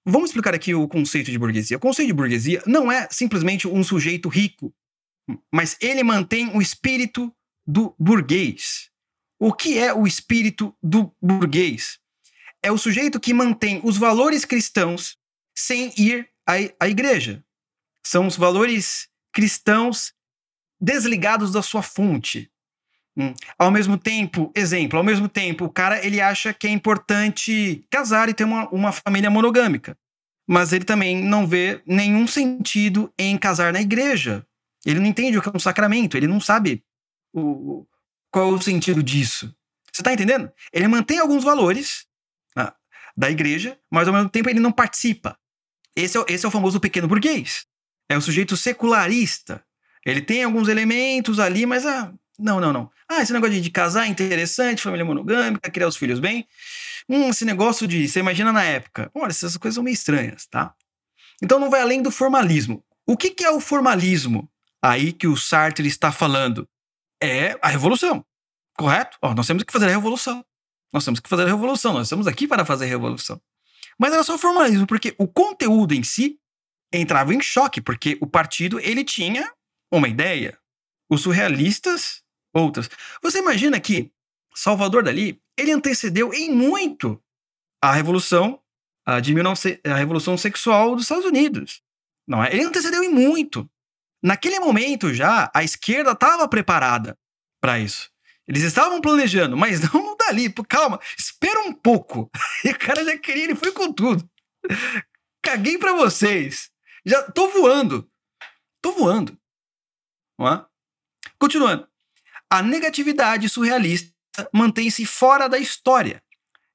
[0.06, 1.76] Vamos explicar aqui o conceito de burguesia.
[1.76, 4.72] O conceito de burguesia não é simplesmente um sujeito rico,
[5.52, 7.34] mas ele mantém o espírito
[7.66, 8.90] do burguês.
[9.38, 11.98] O que é o espírito do burguês?
[12.62, 15.16] É o sujeito que mantém os valores cristãos
[15.56, 17.44] sem ir à, igreja.
[18.04, 20.12] São os valores cristãos
[20.80, 22.50] desligados da sua fonte.
[23.16, 23.34] Hum.
[23.56, 28.28] Ao mesmo tempo, exemplo, ao mesmo tempo, o cara ele acha que é importante casar
[28.28, 29.96] e ter uma, uma família monogâmica.
[30.48, 34.44] Mas ele também não vê nenhum sentido em casar na igreja.
[34.84, 36.82] Ele não entende o que é um sacramento, ele não sabe
[37.32, 37.86] o,
[38.30, 39.54] qual é o sentido disso?
[39.92, 40.50] Você está entendendo?
[40.72, 42.06] Ele mantém alguns valores
[42.56, 42.74] ah,
[43.16, 45.38] da igreja, mas ao mesmo tempo ele não participa.
[45.96, 47.66] Esse é, esse é o famoso pequeno burguês.
[48.08, 49.64] É o sujeito secularista.
[50.06, 52.90] Ele tem alguns elementos ali, mas ah, não, não, não.
[53.08, 56.46] Ah, esse negócio de, de casar é interessante, família monogâmica, criar os filhos bem.
[57.08, 58.06] Hum, esse negócio de.
[58.06, 59.10] Você imagina na época.
[59.14, 60.74] Olha, essas coisas são meio estranhas, tá?
[61.42, 62.84] Então não vai além do formalismo.
[63.06, 64.48] O que, que é o formalismo
[64.82, 66.68] aí que o Sartre está falando?
[67.22, 68.24] É a revolução.
[68.76, 69.18] Correto?
[69.34, 70.44] Nós temos que fazer a revolução.
[70.92, 71.92] Nós temos que fazer a revolução.
[71.92, 73.40] Nós estamos aqui para fazer a revolução.
[73.98, 76.38] Mas era só formalismo, porque o conteúdo em si
[76.92, 79.52] entravam em choque, porque o partido ele tinha
[79.92, 80.58] uma ideia.
[81.10, 82.22] Os surrealistas,
[82.54, 82.88] outras.
[83.22, 84.12] Você imagina que
[84.54, 87.22] Salvador Dali, ele antecedeu em muito
[87.82, 88.60] a revolução
[89.08, 91.82] a de 19, a revolução sexual dos Estados Unidos.
[92.26, 92.52] Não é?
[92.52, 93.68] Ele antecedeu em muito.
[94.22, 97.16] Naquele momento já a esquerda estava preparada
[97.60, 98.10] para isso.
[98.46, 100.52] Eles estavam planejando, mas não dali.
[100.68, 102.30] Calma, espera um pouco.
[102.64, 104.28] E o cara já queria, ele foi com tudo.
[105.42, 106.70] Caguei para vocês.
[107.06, 108.10] Já tô voando.
[108.82, 109.38] Tô voando.
[110.38, 110.66] Não é?
[111.38, 111.88] Continuando.
[112.50, 114.12] A negatividade surrealista
[114.52, 116.22] mantém-se fora da história.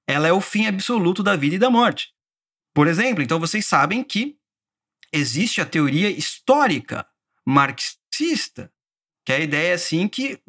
[0.08, 2.14] Ela é o fim absoluto da vida e da morte.
[2.74, 4.38] Por exemplo, então vocês sabem que
[5.12, 7.08] existe a teoria histórica
[7.46, 8.72] marxista,
[9.26, 10.40] que é a ideia assim que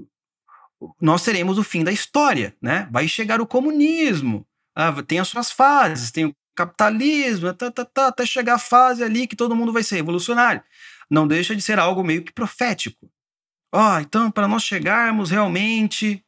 [1.00, 2.88] nós teremos o fim da história, né?
[2.90, 8.06] Vai chegar o comunismo, ah, tem as suas fases, tem o capitalismo, tá, tá, tá,
[8.08, 10.62] até chegar a fase ali que todo mundo vai ser revolucionário.
[11.10, 13.10] Não deixa de ser algo meio que profético.
[13.72, 16.24] Ó, oh, então, para nós chegarmos realmente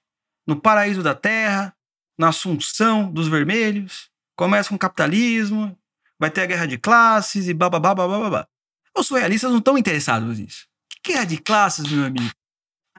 [0.46, 1.74] no paraíso da terra,
[2.18, 5.78] na assunção dos vermelhos, começa com o capitalismo,
[6.18, 8.48] vai ter a guerra de classes e bababá, babá.
[8.96, 10.66] Os surrealistas não estão interessados nisso.
[11.02, 12.30] Que guerra de classes, meu amigo?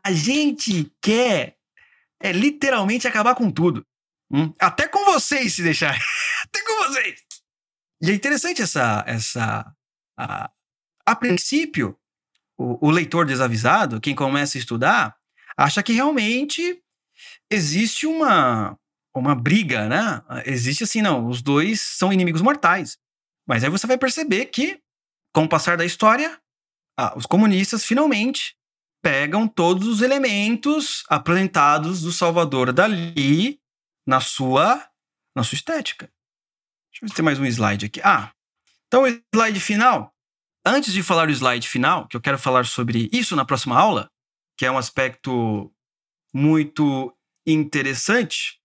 [0.03, 1.57] A gente quer
[2.19, 3.85] é literalmente acabar com tudo.
[4.31, 4.53] Hum?
[4.59, 5.97] Até com vocês, se deixar.
[6.43, 7.23] Até com vocês.
[8.01, 9.03] E é interessante essa.
[9.07, 9.73] essa
[10.17, 10.51] a,
[11.05, 11.97] a princípio,
[12.57, 15.15] o, o leitor desavisado, quem começa a estudar,
[15.57, 16.81] acha que realmente
[17.49, 18.77] existe uma,
[19.15, 20.21] uma briga, né?
[20.45, 22.97] Existe assim, não, os dois são inimigos mortais.
[23.47, 24.79] Mas aí você vai perceber que,
[25.37, 26.35] com o passar da história,
[26.97, 28.57] ah, os comunistas finalmente
[29.03, 33.61] pegam todos os elementos apresentados do Salvador Dali
[34.03, 34.83] na sua,
[35.35, 36.09] na sua estética.
[36.91, 38.01] Deixa eu ver se tem mais um slide aqui.
[38.03, 38.31] Ah,
[38.87, 40.11] então o slide final
[40.65, 44.09] Antes de falar o slide final, que eu quero falar sobre isso na próxima aula,
[44.57, 45.71] que é um aspecto
[46.33, 47.15] muito
[47.45, 48.59] interessante,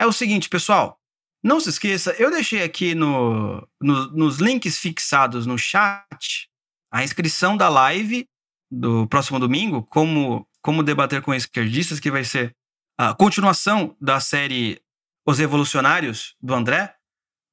[0.00, 1.01] é o seguinte, pessoal.
[1.42, 6.48] Não se esqueça, eu deixei aqui no, no, nos links fixados no chat
[6.90, 8.28] a inscrição da live
[8.70, 12.54] do próximo domingo, como, como debater com esquerdistas, que vai ser
[12.98, 14.80] a continuação da série
[15.26, 16.94] Os Revolucionários, do André,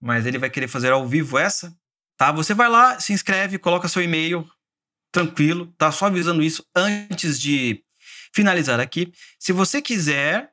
[0.01, 1.75] mas ele vai querer fazer ao vivo essa.
[2.17, 2.31] Tá?
[2.31, 4.47] Você vai lá, se inscreve, coloca seu e-mail,
[5.11, 5.91] tranquilo, tá?
[5.91, 7.83] Só avisando isso antes de
[8.33, 9.11] finalizar aqui.
[9.39, 10.51] Se você quiser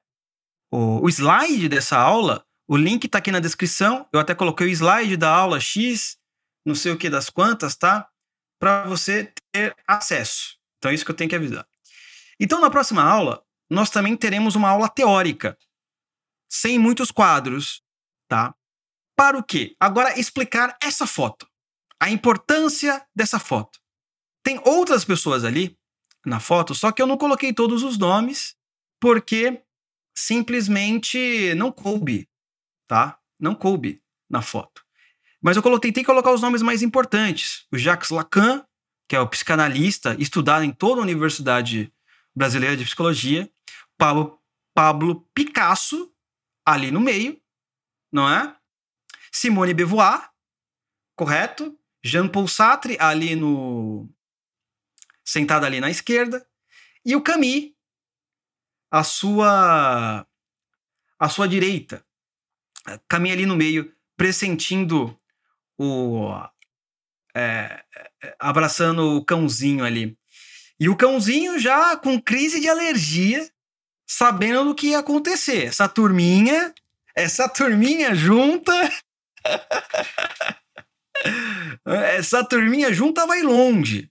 [0.71, 4.09] o, o slide dessa aula, o link tá aqui na descrição.
[4.13, 6.19] Eu até coloquei o slide da aula X,
[6.65, 8.09] não sei o que das quantas, tá?
[8.59, 10.57] Para você ter acesso.
[10.79, 11.67] Então é isso que eu tenho que avisar.
[12.39, 15.57] Então na próxima aula, nós também teremos uma aula teórica,
[16.49, 17.83] sem muitos quadros,
[18.29, 18.55] tá?
[19.17, 19.75] Para o quê?
[19.81, 21.47] Agora explicar essa foto
[22.01, 23.81] a importância dessa foto.
[24.43, 25.77] Tem outras pessoas ali
[26.25, 28.57] na foto, só que eu não coloquei todos os nomes
[29.01, 29.63] porque
[30.17, 32.29] simplesmente não coube,
[32.87, 33.19] tá?
[33.39, 34.85] Não coube na foto.
[35.41, 37.67] Mas eu coloquei, tentei colocar os nomes mais importantes.
[37.73, 38.65] O Jacques Lacan,
[39.09, 41.93] que é o psicanalista estudado em toda a Universidade
[42.35, 43.51] Brasileira de Psicologia,
[43.97, 44.41] Pablo,
[44.75, 46.13] Pablo Picasso,
[46.65, 47.41] ali no meio,
[48.13, 48.57] não é?
[49.31, 50.31] Simone Beauvoir,
[51.15, 51.79] correto?
[52.05, 54.09] Jean Paul Sartre ali no
[55.25, 56.47] sentado ali na esquerda
[57.05, 57.73] e o Camus
[58.91, 60.27] à sua
[61.19, 62.06] à sua direita.
[63.09, 65.19] Camus ali no meio, pressentindo
[65.79, 66.31] o
[67.35, 67.83] é,
[68.23, 70.17] é, abraçando o cãozinho ali.
[70.79, 73.49] E o cãozinho já com crise de alergia,
[74.07, 75.67] sabendo do que ia acontecer.
[75.67, 76.75] Essa turminha,
[77.15, 78.73] essa turminha junta
[81.85, 84.11] Essa turminha junta vai longe,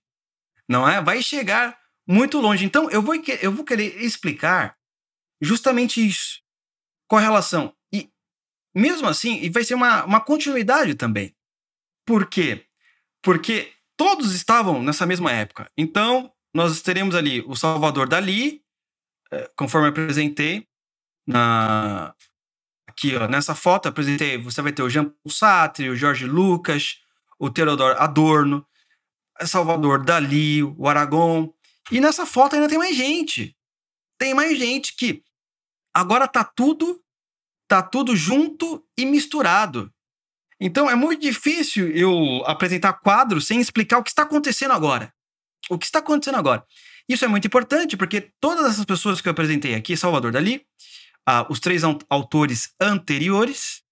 [0.67, 1.01] não é?
[1.01, 2.65] Vai chegar muito longe.
[2.65, 4.77] Então, eu vou, eu vou querer explicar
[5.41, 6.41] justamente isso,
[7.07, 7.73] com relação.
[8.75, 11.33] Mesmo assim, e vai ser uma, uma continuidade também.
[12.05, 12.65] Por quê?
[13.23, 15.71] Porque todos estavam nessa mesma época.
[15.77, 18.61] Então, nós teremos ali o Salvador Dali,
[19.31, 20.67] eh, conforme apresentei
[21.25, 22.13] na,
[22.87, 27.01] aqui ó, nessa foto, apresentei, você vai ter o Jean Paul Sartre, o Jorge Lucas,
[27.39, 28.65] o Theodor Adorno,
[29.41, 31.53] Salvador Dali, o Aragon.
[31.91, 33.55] E nessa foto ainda tem mais gente.
[34.17, 35.23] Tem mais gente que
[35.93, 37.03] agora tá tudo
[37.67, 39.91] tá tudo junto e misturado.
[40.59, 45.13] Então é muito difícil eu apresentar quadros sem explicar o que está acontecendo agora.
[45.69, 46.65] O que está acontecendo agora.
[47.07, 50.65] Isso é muito importante porque todas essas pessoas que eu apresentei aqui, Salvador Dali,
[51.27, 53.83] uh, os três autores anteriores,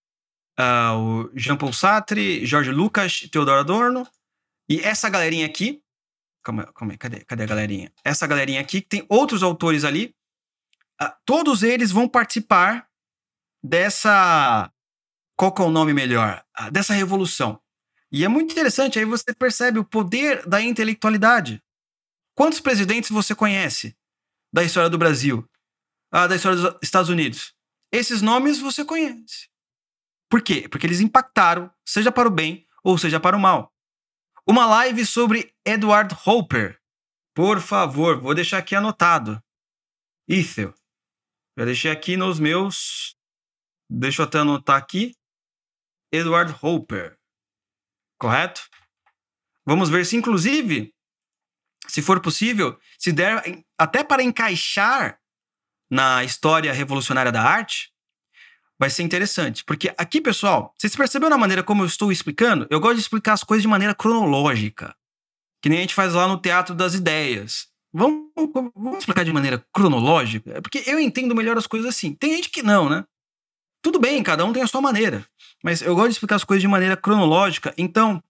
[0.60, 4.08] uh, o Jean-Paul Sartre, Jorge Lucas, Theodor Adorno
[4.70, 5.82] E essa galerinha aqui,
[6.44, 7.92] calma, calma aí, cadê, cadê a galerinha?
[8.04, 10.16] Essa galerinha aqui, que tem outros autores ali,
[11.02, 12.88] uh, todos eles vão participar
[13.64, 14.72] dessa.
[15.36, 16.44] Qual é o nome melhor?
[16.60, 17.60] Uh, dessa revolução.
[18.12, 21.64] E é muito interessante, aí você percebe o poder da intelectualidade.
[22.36, 23.98] Quantos presidentes você conhece
[24.54, 25.50] da história do Brasil?
[26.12, 27.56] Ah, da história dos Estados Unidos?
[27.92, 29.50] Esses nomes você conhece.
[30.30, 30.68] Por quê?
[30.70, 33.74] Porque eles impactaram, seja para o bem ou seja para o mal.
[34.48, 36.80] Uma live sobre Edward Hopper.
[37.34, 39.42] Por favor, vou deixar aqui anotado.
[40.28, 40.74] Isso.
[41.56, 43.13] Eu deixei aqui nos meus.
[43.96, 45.16] Deixa eu até anotar aqui.
[46.12, 47.16] Edward Hopper.
[48.18, 48.62] Correto?
[49.66, 50.92] Vamos ver se, inclusive,
[51.88, 55.20] se for possível, se der até para encaixar
[55.92, 57.94] na história revolucionária da arte,
[58.80, 59.64] vai ser interessante.
[59.64, 62.66] Porque aqui, pessoal, vocês perceberam na maneira como eu estou explicando?
[62.72, 64.96] Eu gosto de explicar as coisas de maneira cronológica,
[65.62, 67.68] que nem a gente faz lá no Teatro das Ideias.
[67.94, 68.32] Vamos,
[68.76, 70.60] vamos explicar de maneira cronológica?
[70.64, 72.16] Porque eu entendo melhor as coisas assim.
[72.16, 73.06] Tem gente que não, né?
[73.84, 75.28] Tudo bem, cada um tem a sua maneira.
[75.62, 77.74] Mas eu gosto de explicar as coisas de maneira cronológica.
[77.78, 78.24] Então,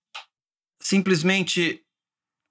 [0.81, 1.85] simplesmente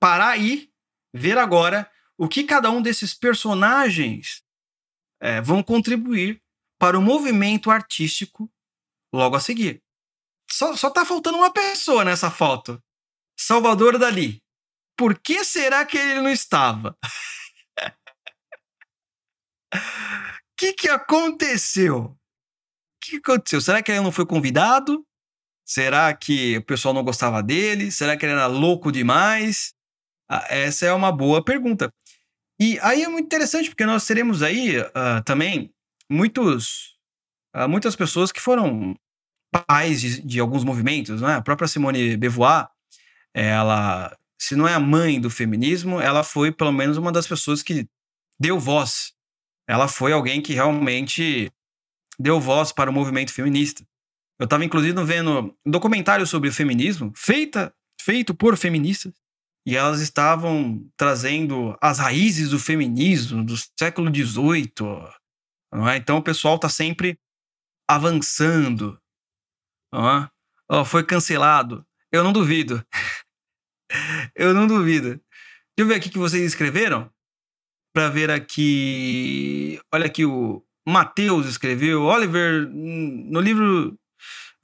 [0.01, 0.71] parar aí
[1.13, 4.45] ver agora o que cada um desses personagens
[5.21, 6.41] é, vão contribuir
[6.79, 8.49] para o movimento artístico
[9.13, 9.83] logo a seguir.
[10.51, 12.81] Só, só tá faltando uma pessoa nessa foto.
[13.37, 14.41] Salvador Dali.
[14.97, 16.97] Por que será que ele não estava?
[19.73, 19.75] O
[20.57, 22.17] que, que aconteceu?
[23.03, 23.61] Que aconteceu?
[23.61, 25.05] Será que ele não foi convidado?
[25.65, 27.91] Será que o pessoal não gostava dele?
[27.91, 29.75] Será que ele era louco demais?
[30.29, 31.93] Ah, essa é uma boa pergunta.
[32.61, 35.75] E aí é muito interessante, porque nós teremos aí uh, também
[36.09, 36.97] muitos,
[37.57, 38.95] uh, muitas pessoas que foram
[39.67, 41.35] pais de, de, alguns movimentos, né?
[41.35, 42.69] A própria Simone Beauvoir,
[43.35, 47.65] ela, se não é a mãe do feminismo, ela foi pelo menos uma das pessoas
[47.65, 47.87] que
[48.39, 49.13] deu voz.
[49.67, 51.53] Ela foi alguém que realmente
[52.19, 53.85] deu voz para o movimento feminista.
[54.39, 59.13] Eu estava inclusive vendo um documentário sobre o feminismo, feita, feito por feministas,
[59.67, 64.69] e elas estavam trazendo as raízes do feminismo do século XVIII.
[65.89, 65.97] É?
[65.97, 67.19] Então o pessoal está sempre
[67.89, 69.01] avançando.
[69.95, 70.29] É?
[70.69, 71.87] oh, foi cancelado.
[72.11, 72.85] Eu não duvido.
[74.35, 75.09] Eu não duvido.
[75.11, 75.23] Deixa
[75.77, 77.13] eu ver aqui que vocês escreveram.
[77.95, 79.79] Para ver aqui.
[79.93, 82.03] Olha aqui, o Matheus escreveu.
[82.03, 83.99] Oliver, no livro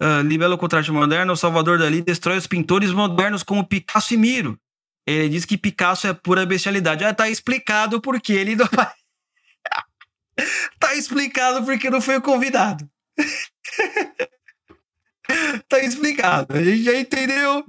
[0.02, 4.58] uh, Libelo Contraste Moderno, o Salvador Dali destrói os pintores modernos como Picasso e Miro.
[5.06, 7.04] Ele diz que Picasso é pura bestialidade.
[7.04, 8.68] Ah, tá explicado porque ele não.
[10.78, 12.88] tá explicado porque não foi convidado.
[15.68, 16.54] tá explicado.
[16.54, 17.64] A gente já entendeu.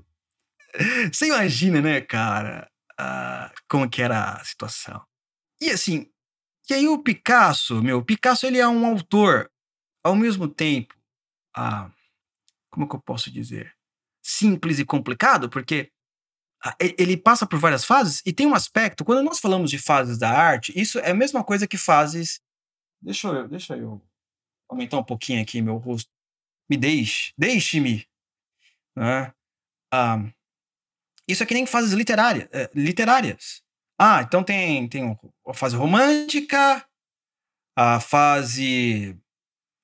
[1.11, 2.69] Você imagina, né, cara,
[2.99, 5.01] uh, como que era a situação.
[5.61, 6.07] E assim,
[6.69, 9.51] e aí o Picasso, meu, Picasso ele é um autor,
[10.03, 10.95] ao mesmo tempo,
[11.57, 11.91] uh,
[12.69, 13.75] como que eu posso dizer?
[14.21, 15.91] Simples e complicado, porque
[16.97, 20.29] ele passa por várias fases e tem um aspecto, quando nós falamos de fases da
[20.29, 22.41] arte, isso é a mesma coisa que fases.
[23.01, 24.01] Deixa eu, deixa eu
[24.67, 26.11] aumentar um pouquinho aqui meu rosto.
[26.69, 28.05] Me deixe, deixe-me.
[28.95, 29.33] Né?
[29.91, 30.17] Ah,
[31.27, 33.63] isso é que nem fases literária, é, literárias.
[33.99, 36.85] Ah, então tem, tem a fase romântica,
[37.75, 39.19] a fase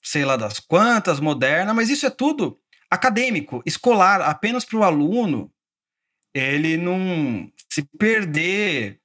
[0.01, 2.59] sei lá das quantas, moderna, mas isso é tudo
[2.89, 5.51] acadêmico, escolar, apenas para o aluno
[6.33, 9.01] ele não se perder.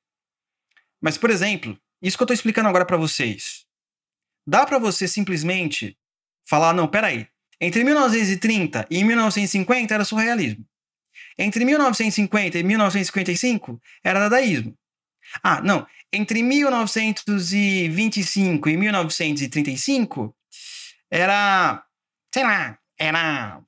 [1.01, 3.65] Mas, por exemplo, isso que eu estou explicando agora para vocês.
[4.47, 5.97] Dá para você simplesmente
[6.47, 7.29] falar, não, peraí,
[7.61, 10.67] entre 1930 e 1950 era surrealismo.
[11.39, 14.77] Entre 1950 e 1955 era dadaísmo.
[15.43, 20.37] Ah, não, entre 1925 e 1935
[21.11, 21.83] era,
[22.33, 23.63] sei lá, era,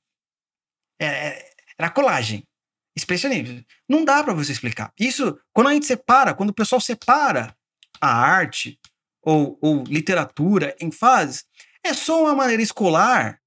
[0.98, 1.44] era,
[1.78, 2.46] era colagem
[2.94, 3.64] expressionismo.
[3.88, 4.92] Não dá para você explicar.
[4.98, 7.56] Isso, quando a gente separa, quando o pessoal separa
[8.00, 8.78] a arte
[9.22, 11.44] ou, ou literatura em fases,
[11.84, 13.40] é só uma maneira escolar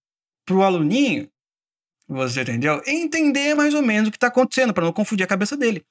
[0.45, 1.29] para o aluninho,
[2.07, 2.81] você entendeu?
[2.85, 5.83] Entender mais ou menos o que está acontecendo, para não confundir a cabeça dele.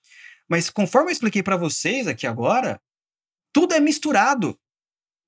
[0.48, 2.80] Mas conforme eu expliquei para vocês aqui agora,
[3.52, 4.58] tudo é misturado.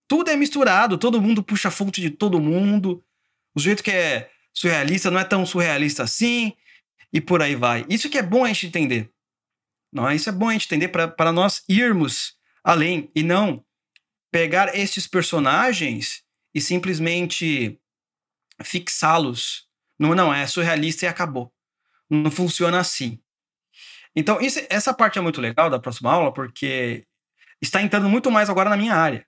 [0.09, 3.05] Tudo é misturado, todo mundo puxa fonte de todo mundo.
[3.55, 6.53] O jeito que é surrealista não é tão surrealista assim
[7.13, 7.85] e por aí vai.
[7.89, 9.11] Isso que é bom a gente entender.
[9.93, 13.65] Não, isso é bom a gente entender para nós irmos além e não
[14.31, 16.23] pegar estes personagens
[16.55, 17.81] e simplesmente
[18.63, 19.67] fixá-los.
[19.99, 21.53] Não, não, é surrealista e acabou.
[22.09, 23.19] Não funciona assim.
[24.17, 27.07] Então, isso, essa parte é muito legal da próxima aula, porque
[27.61, 29.27] está entrando muito mais agora na minha área,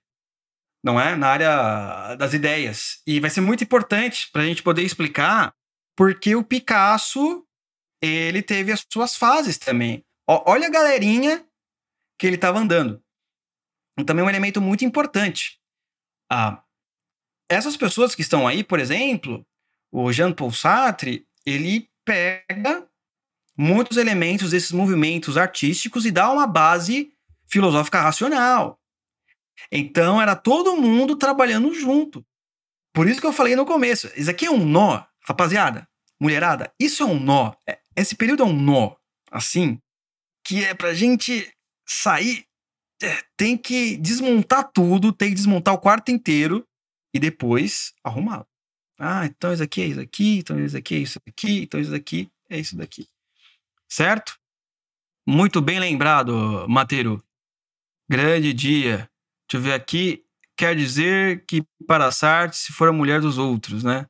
[0.83, 1.15] não é?
[1.15, 3.01] Na área das ideias.
[3.05, 5.53] E vai ser muito importante para a gente poder explicar
[5.95, 7.45] porque o Picasso
[8.01, 10.03] ele teve as suas fases também.
[10.27, 11.45] Olha a galerinha
[12.17, 13.03] que ele estava andando.
[13.93, 15.59] Então, também é um elemento muito importante.
[16.31, 16.63] Ah,
[17.49, 19.45] essas pessoas que estão aí, por exemplo,
[19.91, 22.88] o Jean-Paul Sartre, ele pega
[23.59, 27.11] muitos elementos desses movimentos artísticos e dá uma base
[27.45, 28.79] filosófica racional.
[29.69, 32.25] Então era todo mundo trabalhando junto.
[32.93, 35.85] Por isso que eu falei no começo, isso aqui é um nó, rapaziada,
[36.17, 37.53] mulherada, isso é um nó.
[37.67, 38.95] É, esse período é um nó,
[39.29, 39.77] assim,
[40.45, 41.53] que é pra gente
[41.85, 42.45] sair,
[43.03, 46.65] é, tem que desmontar tudo, tem que desmontar o quarto inteiro
[47.13, 48.47] e depois arrumá-lo.
[48.97, 51.93] Ah, então isso aqui é isso aqui, então isso aqui é isso aqui, então isso
[51.93, 53.05] aqui é isso daqui.
[53.89, 54.37] Certo?
[55.27, 57.23] Muito bem lembrado, Mateiro.
[58.09, 59.09] Grande dia.
[59.47, 60.23] Deixa eu ver aqui.
[60.57, 64.05] Quer dizer que para Sartre, se for a mulher dos outros, né?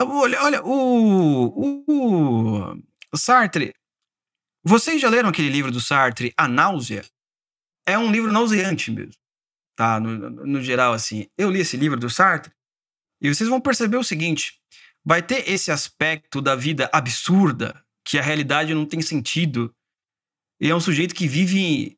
[0.00, 1.46] Olha, olha, o,
[1.86, 2.74] o,
[3.12, 3.74] o Sartre.
[4.64, 7.04] Vocês já leram aquele livro do Sartre, A Náusea?
[7.86, 9.14] É um livro nauseante mesmo,
[9.76, 9.98] tá?
[9.98, 11.26] No, no geral, assim.
[11.36, 12.52] Eu li esse livro do Sartre
[13.20, 14.60] e vocês vão perceber o seguinte:
[15.04, 19.72] vai ter esse aspecto da vida absurda, que a realidade não tem sentido.
[20.60, 21.96] E é um sujeito que vive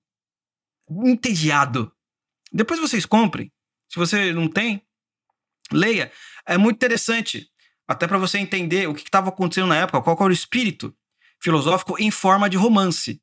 [0.90, 1.90] entediado.
[2.52, 3.50] Depois vocês comprem.
[3.90, 4.86] Se você não tem,
[5.72, 6.12] leia.
[6.46, 7.50] É muito interessante,
[7.88, 10.94] até para você entender o que estava acontecendo na época, qual era o espírito
[11.42, 13.22] filosófico em forma de romance.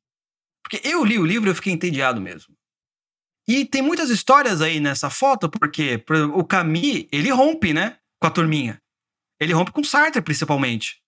[0.60, 2.56] Porque eu li o livro e eu fiquei entediado mesmo.
[3.46, 8.00] E tem muitas histórias aí nessa foto, porque por exemplo, o Camille, ele rompe, né?
[8.20, 8.82] Com a turminha.
[9.38, 10.99] Ele rompe com Sartre, principalmente.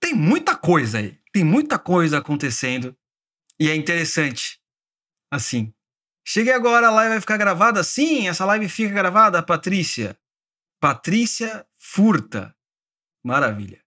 [0.00, 1.18] Tem muita coisa aí.
[1.32, 2.96] Tem muita coisa acontecendo.
[3.58, 4.60] E é interessante.
[5.30, 5.72] Assim.
[6.26, 7.84] Cheguei agora, a live vai ficar gravada?
[7.84, 10.18] Sim, essa live fica gravada, Patrícia.
[10.80, 12.54] Patrícia Furta.
[13.24, 13.80] Maravilha.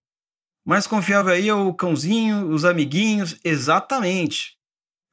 [0.66, 3.38] Mais confiável aí é o cãozinho, os amiguinhos.
[3.44, 4.58] Exatamente.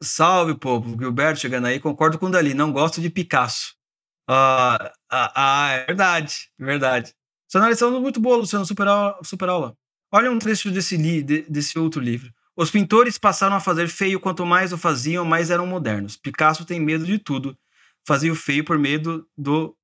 [0.02, 0.98] Salve, povo.
[0.98, 1.80] Gilberto chegando aí.
[1.80, 2.54] Concordo com o Dali.
[2.54, 3.76] Não gosto de Picasso.
[4.30, 6.50] Ah, ah, ah é verdade.
[6.60, 7.16] Verdade.
[7.50, 8.66] Sua análise muito boa, Luciano.
[8.66, 9.20] Super aula.
[9.24, 9.78] Super aula.
[10.12, 12.34] Olha um trecho desse, li, desse outro livro.
[12.56, 16.18] Os pintores passaram a fazer feio quanto mais o faziam, mais eram modernos.
[16.18, 17.58] Picasso tem medo de tudo.
[18.06, 19.78] Fazia o feio por medo do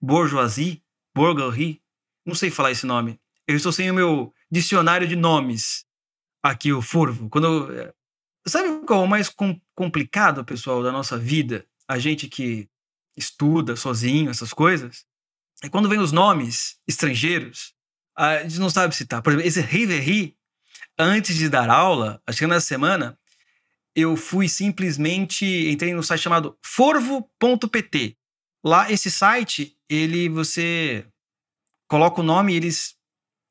[0.00, 0.82] bourgeoisie,
[1.14, 1.80] bourgeoisie.
[2.24, 3.18] Não sei falar esse nome.
[3.48, 5.84] Eu estou sem o meu dicionário de nomes
[6.42, 7.28] aqui, o furvo.
[7.28, 7.92] Quando eu,
[8.46, 11.66] sabe qual é o mais com, complicado, pessoal, da nossa vida?
[11.88, 12.68] A gente que
[13.16, 15.04] estuda sozinho essas coisas.
[15.62, 17.74] É quando vem os nomes estrangeiros
[18.20, 19.22] a gente não sabe citar.
[19.22, 20.36] Por exemplo, esse Riverri,
[20.98, 23.18] antes de dar aula, acho que na semana,
[23.96, 28.18] eu fui simplesmente, entrei no site chamado forvo.pt.
[28.62, 31.06] Lá, esse site, ele, você
[31.88, 32.94] coloca o nome e eles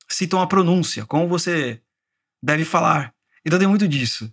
[0.07, 1.82] citam a pronúncia, como você
[2.41, 3.11] deve falar.
[3.43, 4.32] Então tem muito disso.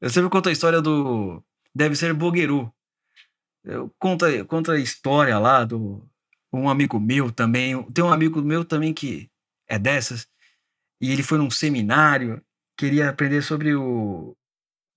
[0.00, 1.40] Eu sempre conto a história do.
[1.72, 2.72] Deve ser Bogueru.
[3.62, 6.04] Eu conto, conto a história lá do.
[6.52, 7.80] Um amigo meu também.
[7.92, 9.30] Tem um amigo meu também que
[9.68, 10.26] é dessas.
[11.00, 12.42] E ele foi num seminário,
[12.76, 14.36] queria aprender sobre o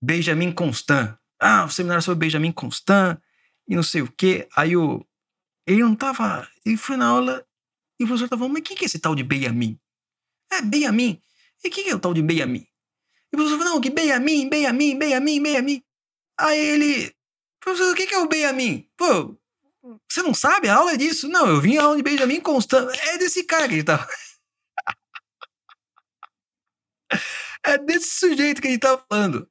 [0.02, 1.16] Benjamin Constant.
[1.38, 3.18] Ah, um seminário sobre Benjamin Constant
[3.68, 4.48] e não sei o quê.
[4.56, 5.04] Aí o
[5.66, 7.46] ele não tava, ele foi na aula
[7.98, 9.78] e o professor tava falando, mas o que, é esse tal de Benjamin?
[10.50, 11.22] É, Benjamin.
[11.62, 12.66] E o que, que é o tal de Benjamin?
[13.32, 15.82] E o professor falou, não, que Benjamin, Benjamin, Benjamin, Benjamin.
[16.38, 17.14] Aí ele,
[17.60, 18.88] professor, o que, que é o Benjamin?
[18.96, 19.36] Pô,
[20.10, 20.68] você não sabe?
[20.68, 21.28] A aula é disso?
[21.28, 22.88] Não, eu vim a aula de Benjamin Constant.
[22.92, 24.08] É desse cara que ele tava.
[27.62, 29.46] É desse sujeito que a gente tá falando.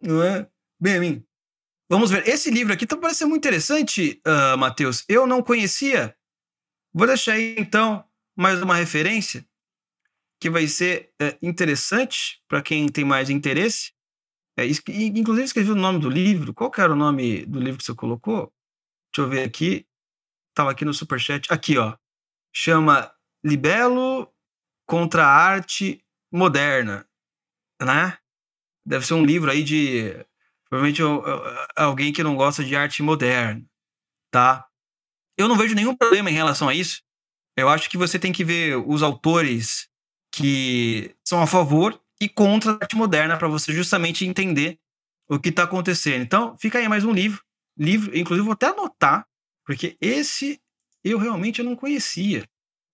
[0.00, 0.48] Não é?
[0.80, 1.24] Mim.
[1.90, 2.26] Vamos ver.
[2.28, 5.04] Esse livro aqui tá parecendo muito interessante, uh, Matheus.
[5.08, 6.16] Eu não conhecia.
[6.94, 8.04] Vou deixar aí, então,
[8.36, 9.44] mais uma referência
[10.40, 13.92] que vai ser é, interessante para quem tem mais interesse.
[14.56, 16.52] É, inclusive, escrevi o nome do livro.
[16.52, 18.52] Qual era o nome do livro que você colocou?
[19.14, 19.86] Deixa eu ver aqui.
[20.50, 21.52] Estava aqui no superchat.
[21.52, 21.96] Aqui, ó.
[22.52, 23.12] Chama
[23.44, 24.32] Libelo
[24.86, 27.06] contra a Arte Moderna
[27.84, 28.16] né?
[28.84, 30.14] Deve ser um livro aí de.
[30.68, 31.02] Provavelmente
[31.76, 33.62] alguém que não gosta de arte moderna,
[34.30, 34.66] tá?
[35.36, 37.02] Eu não vejo nenhum problema em relação a isso.
[37.56, 39.88] Eu acho que você tem que ver os autores
[40.34, 44.78] que são a favor e contra a arte moderna para você justamente entender
[45.28, 46.22] o que está acontecendo.
[46.22, 47.42] Então, fica aí mais um livro.
[47.76, 49.26] Livro, inclusive vou até anotar,
[49.66, 50.58] porque esse
[51.04, 52.48] eu realmente não conhecia,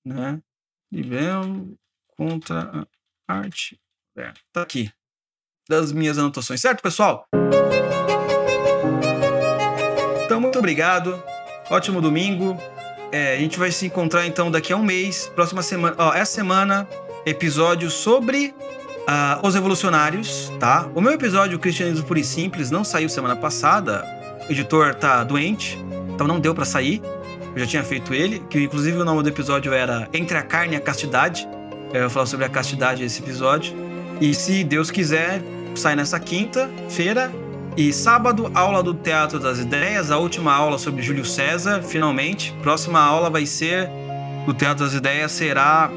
[0.05, 0.43] né?
[0.91, 1.79] Livro
[2.17, 2.89] contra
[3.29, 3.79] arte
[4.17, 4.91] é, tá aqui.
[5.69, 7.27] das minhas anotações, certo, pessoal?
[10.25, 11.23] Então, muito obrigado.
[11.71, 12.57] Ótimo domingo.
[13.13, 15.31] É, a gente vai se encontrar então daqui a um mês.
[15.35, 16.89] Próxima semana, ó, essa semana,
[17.25, 18.55] episódio sobre
[19.09, 20.91] uh, os evolucionários, tá?
[20.95, 24.05] O meu episódio, Cristianismo Puro e Simples, não saiu semana passada.
[24.49, 25.79] O editor tá doente,
[26.13, 27.01] então não deu para sair.
[27.55, 30.75] Eu já tinha feito ele, que inclusive o nome do episódio era Entre a Carne
[30.75, 31.49] e a Castidade.
[31.93, 33.75] Eu vou falar sobre a castidade nesse episódio.
[34.21, 35.43] E se Deus quiser,
[35.75, 37.33] sai nessa quinta-feira.
[37.77, 42.53] E sábado, aula do Teatro das Ideias, a última aula sobre Júlio César, finalmente.
[42.63, 43.89] Próxima aula vai ser
[44.45, 45.91] do Teatro das Ideias, será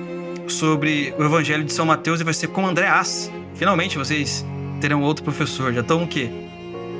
[0.47, 3.31] sobre o Evangelho de São Mateus e vai ser com André Ass.
[3.55, 4.45] Finalmente vocês
[4.79, 5.73] terão outro professor.
[5.73, 6.29] Já estão o quê?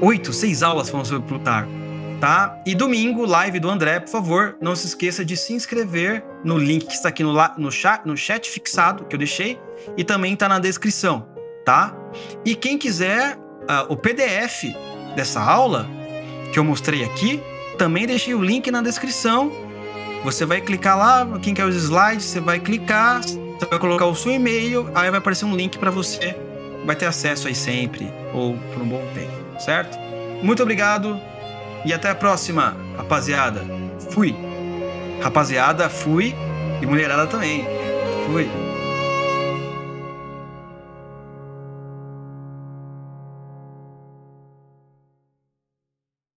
[0.02, 1.82] Oito, seis aulas falando sobre Plutarco
[2.22, 2.62] tá?
[2.68, 6.86] E domingo, live do André, por favor, não se esqueça de se inscrever no link
[6.86, 9.60] que está aqui no, no, chat, no chat fixado que eu deixei
[9.98, 11.28] e também está na descrição,
[11.66, 11.94] tá?
[12.46, 14.66] E quem quiser uh, o PDF
[15.16, 15.90] dessa aula
[16.54, 17.42] que eu mostrei aqui,
[17.76, 19.52] também deixei o link na descrição.
[20.24, 24.14] Você vai clicar lá, quem quer os slides, você vai clicar, você vai colocar o
[24.14, 26.38] seu e-mail, aí vai aparecer um link para você,
[26.86, 29.98] vai ter acesso aí sempre ou por um bom tempo, certo?
[30.44, 31.31] Muito obrigado.
[31.86, 33.62] E até a próxima, rapaziada.
[34.12, 34.36] Fui.
[35.22, 36.36] Rapaziada, fui.
[36.82, 37.66] E mulherada também.
[38.26, 38.61] Fui.